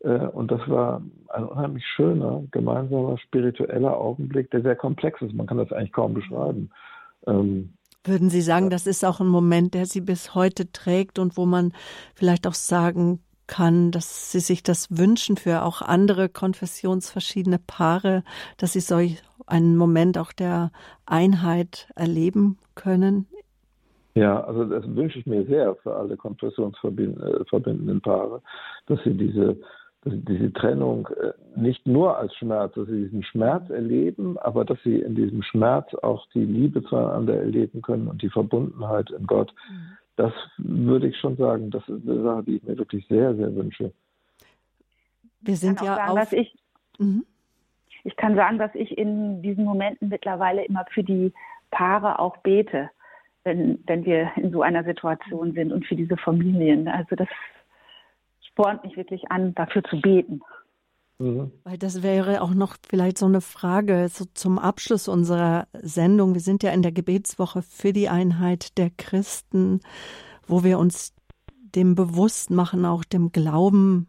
[0.09, 5.33] und das war ein unheimlich schöner, gemeinsamer, spiritueller Augenblick, der sehr komplex ist.
[5.33, 6.71] Man kann das eigentlich kaum beschreiben.
[7.27, 7.73] Ähm,
[8.03, 11.45] Würden Sie sagen, das ist auch ein Moment, der Sie bis heute trägt und wo
[11.45, 11.71] man
[12.15, 18.23] vielleicht auch sagen kann, dass Sie sich das wünschen für auch andere konfessionsverschiedene Paare,
[18.57, 20.71] dass Sie solch einen Moment auch der
[21.05, 23.27] Einheit erleben können?
[24.15, 28.41] Ja, also das wünsche ich mir sehr für alle konfessionsverbindenden Paare,
[28.87, 29.57] dass sie diese
[30.03, 34.99] diese Trennung äh, nicht nur als Schmerz, dass sie diesen Schmerz erleben, aber dass sie
[34.99, 39.53] in diesem Schmerz auch die Liebe zueinander erleben können und die Verbundenheit in Gott.
[39.69, 39.97] Mhm.
[40.15, 43.55] Das würde ich schon sagen, das ist eine Sache, die ich mir wirklich sehr, sehr
[43.55, 43.91] wünsche.
[45.41, 46.33] Wir sind ja sagen, auf...
[46.33, 46.55] Ich,
[46.97, 47.25] mhm.
[48.03, 51.31] ich kann sagen, dass ich in diesen Momenten mittlerweile immer für die
[51.69, 52.89] Paare auch bete,
[53.43, 56.87] wenn, wenn wir in so einer Situation sind und für diese Familien.
[56.87, 57.29] Also das
[58.51, 60.41] spornt mich wirklich an, dafür zu beten.
[61.19, 61.51] Mhm.
[61.63, 66.33] Weil das wäre auch noch vielleicht so eine Frage so zum Abschluss unserer Sendung.
[66.33, 69.81] Wir sind ja in der Gebetswoche für die Einheit der Christen,
[70.47, 71.13] wo wir uns
[71.75, 74.07] dem bewusst machen, auch dem Glauben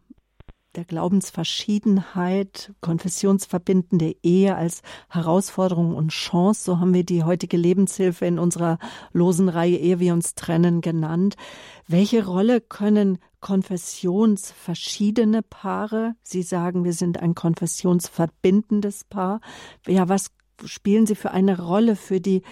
[0.75, 6.65] der Glaubensverschiedenheit, konfessionsverbindende Ehe als Herausforderung und Chance.
[6.65, 8.79] So haben wir die heutige Lebenshilfe in unserer
[9.13, 11.37] losen Reihe Ehe wir uns trennen genannt.
[11.87, 19.41] Welche Rolle können konfessionsverschiedene Paare, Sie sagen, wir sind ein konfessionsverbindendes Paar.
[19.87, 20.31] Ja, was
[20.65, 22.43] spielen sie für eine Rolle für die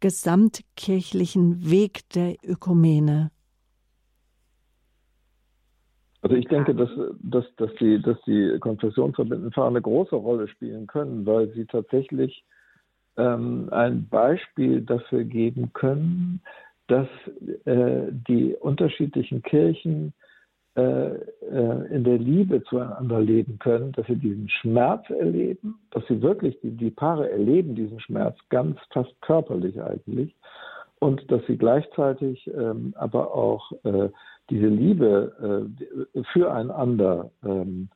[0.00, 3.30] gesamtkirchlichen Weg der Ökumene?
[6.22, 6.90] Also ich denke, dass,
[7.22, 12.44] dass, dass, die, dass die konfessionsverbindenden eine große Rolle spielen können, weil sie tatsächlich
[13.16, 16.42] ähm, ein Beispiel dafür geben können,
[16.88, 17.08] dass
[17.64, 20.12] äh, die unterschiedlichen Kirchen
[20.76, 26.22] äh, äh, in der Liebe zueinander leben können, dass sie diesen Schmerz erleben, dass sie
[26.22, 30.34] wirklich, die, die Paare erleben diesen Schmerz ganz fast körperlich eigentlich
[31.00, 34.10] und dass sie gleichzeitig ähm, aber auch äh,
[34.50, 35.68] diese Liebe
[36.14, 37.88] äh, füreinander, ähm,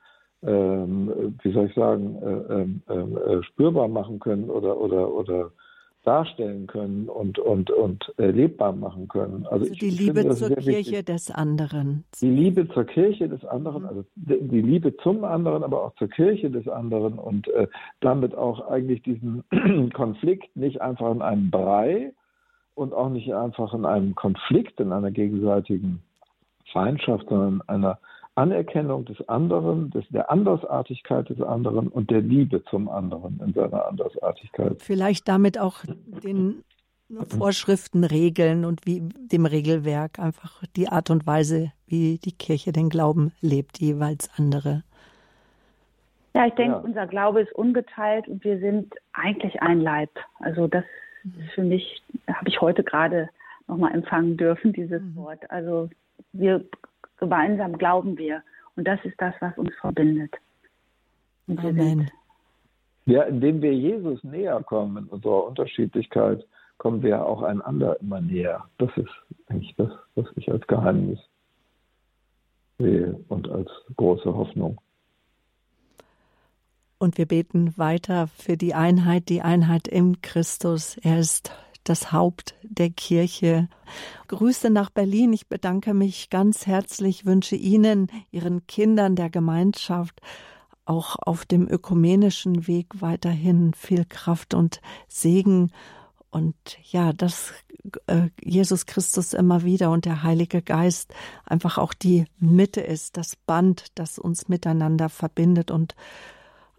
[0.43, 5.51] ähm, wie soll ich sagen, äh, ähm, äh, spürbar machen können oder, oder, oder
[6.05, 9.47] darstellen können und, und, und lebbar machen können.
[9.47, 11.07] Also, also ich, die Liebe finde, zur Kirche wichtig.
[11.07, 12.05] des anderen.
[12.21, 13.89] Die Liebe zur Kirche des anderen, mhm.
[13.89, 17.69] also die Liebe zum anderen, aber auch zur Kirche des anderen und äh,
[18.01, 19.45] damit auch eigentlich diesen
[19.95, 22.13] Konflikt nicht einfach in einem Brei
[22.75, 26.03] und auch nicht einfach in einem Konflikt, in einer gegenseitigen
[26.73, 27.99] Feindschaft, sondern in einer
[28.37, 33.87] Anerkennung des anderen, des, der Andersartigkeit des anderen und der Liebe zum anderen in seiner
[33.87, 34.83] Andersartigkeit.
[34.83, 35.85] Vielleicht damit auch
[36.25, 36.65] den
[37.39, 42.89] Vorschriften, Regeln und wie dem Regelwerk einfach die Art und Weise, wie die Kirche den
[42.89, 44.83] Glauben lebt, jeweils andere.
[46.35, 46.81] Ja, ich denke, ja.
[46.81, 50.11] unser Glaube ist ungeteilt und wir sind eigentlich ein Leib.
[50.41, 50.85] Also das
[51.25, 53.29] ist für mich, habe ich heute gerade
[53.69, 55.15] nochmal empfangen dürfen, dieses mhm.
[55.15, 55.49] Wort.
[55.51, 55.89] Also
[56.33, 56.65] wir
[57.17, 58.43] gemeinsam glauben wir.
[58.77, 60.35] Und das ist das, was uns verbindet.
[61.47, 62.11] Und Amen.
[63.07, 66.45] Ja, indem wir Jesus näher kommen in unserer Unterschiedlichkeit,
[66.79, 68.65] kommen wir auch einander immer näher.
[68.79, 69.11] Das ist
[69.49, 71.19] eigentlich das, was ich als Geheimnis
[72.79, 74.81] sehe und als große Hoffnung.
[76.99, 80.97] Und wir beten weiter für die Einheit, die Einheit im Christus.
[80.97, 81.53] Er ist
[81.85, 83.69] das Haupt der Kirche.
[84.29, 85.33] Grüße nach Berlin.
[85.33, 90.21] Ich bedanke mich ganz herzlich, wünsche Ihnen, Ihren Kindern der Gemeinschaft
[90.87, 95.73] auch auf dem ökumenischen Weg weiterhin viel Kraft und Segen.
[96.31, 97.53] Und ja, dass
[98.07, 101.15] äh, Jesus Christus immer wieder und der Heilige Geist
[101.45, 105.95] einfach auch die Mitte ist, das Band, das uns miteinander verbindet und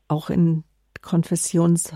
[0.07, 0.63] auch in
[1.01, 1.93] Konfessions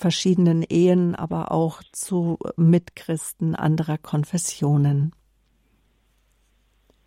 [0.00, 5.12] verschiedenen Ehen, aber auch zu Mitchristen anderer Konfessionen.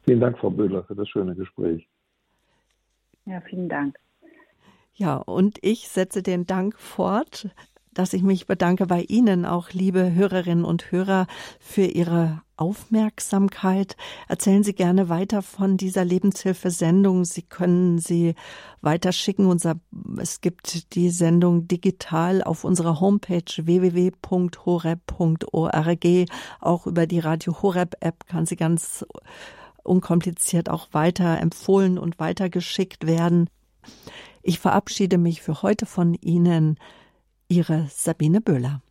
[0.03, 1.87] Vielen Dank, Frau Böhler, für das schöne Gespräch.
[3.25, 3.97] Ja, vielen Dank.
[4.95, 7.49] Ja, und ich setze den Dank fort
[7.93, 11.27] dass ich mich bedanke bei Ihnen auch, liebe Hörerinnen und Hörer,
[11.59, 13.95] für Ihre Aufmerksamkeit.
[14.28, 17.26] Erzählen Sie gerne weiter von dieser Lebenshilfe-Sendung.
[17.26, 18.36] Sie können sie
[18.82, 19.51] weiterschicken.
[20.20, 24.26] Es gibt die Sendung digital auf unserer Homepage www.horeb.org.
[26.60, 29.06] Auch über die Radio Horeb App kann sie ganz
[29.84, 33.49] unkompliziert auch weiter empfohlen und weitergeschickt werden.
[34.41, 36.78] Ich verabschiede mich für heute von Ihnen.
[37.49, 38.82] Ihre Sabine Böhler.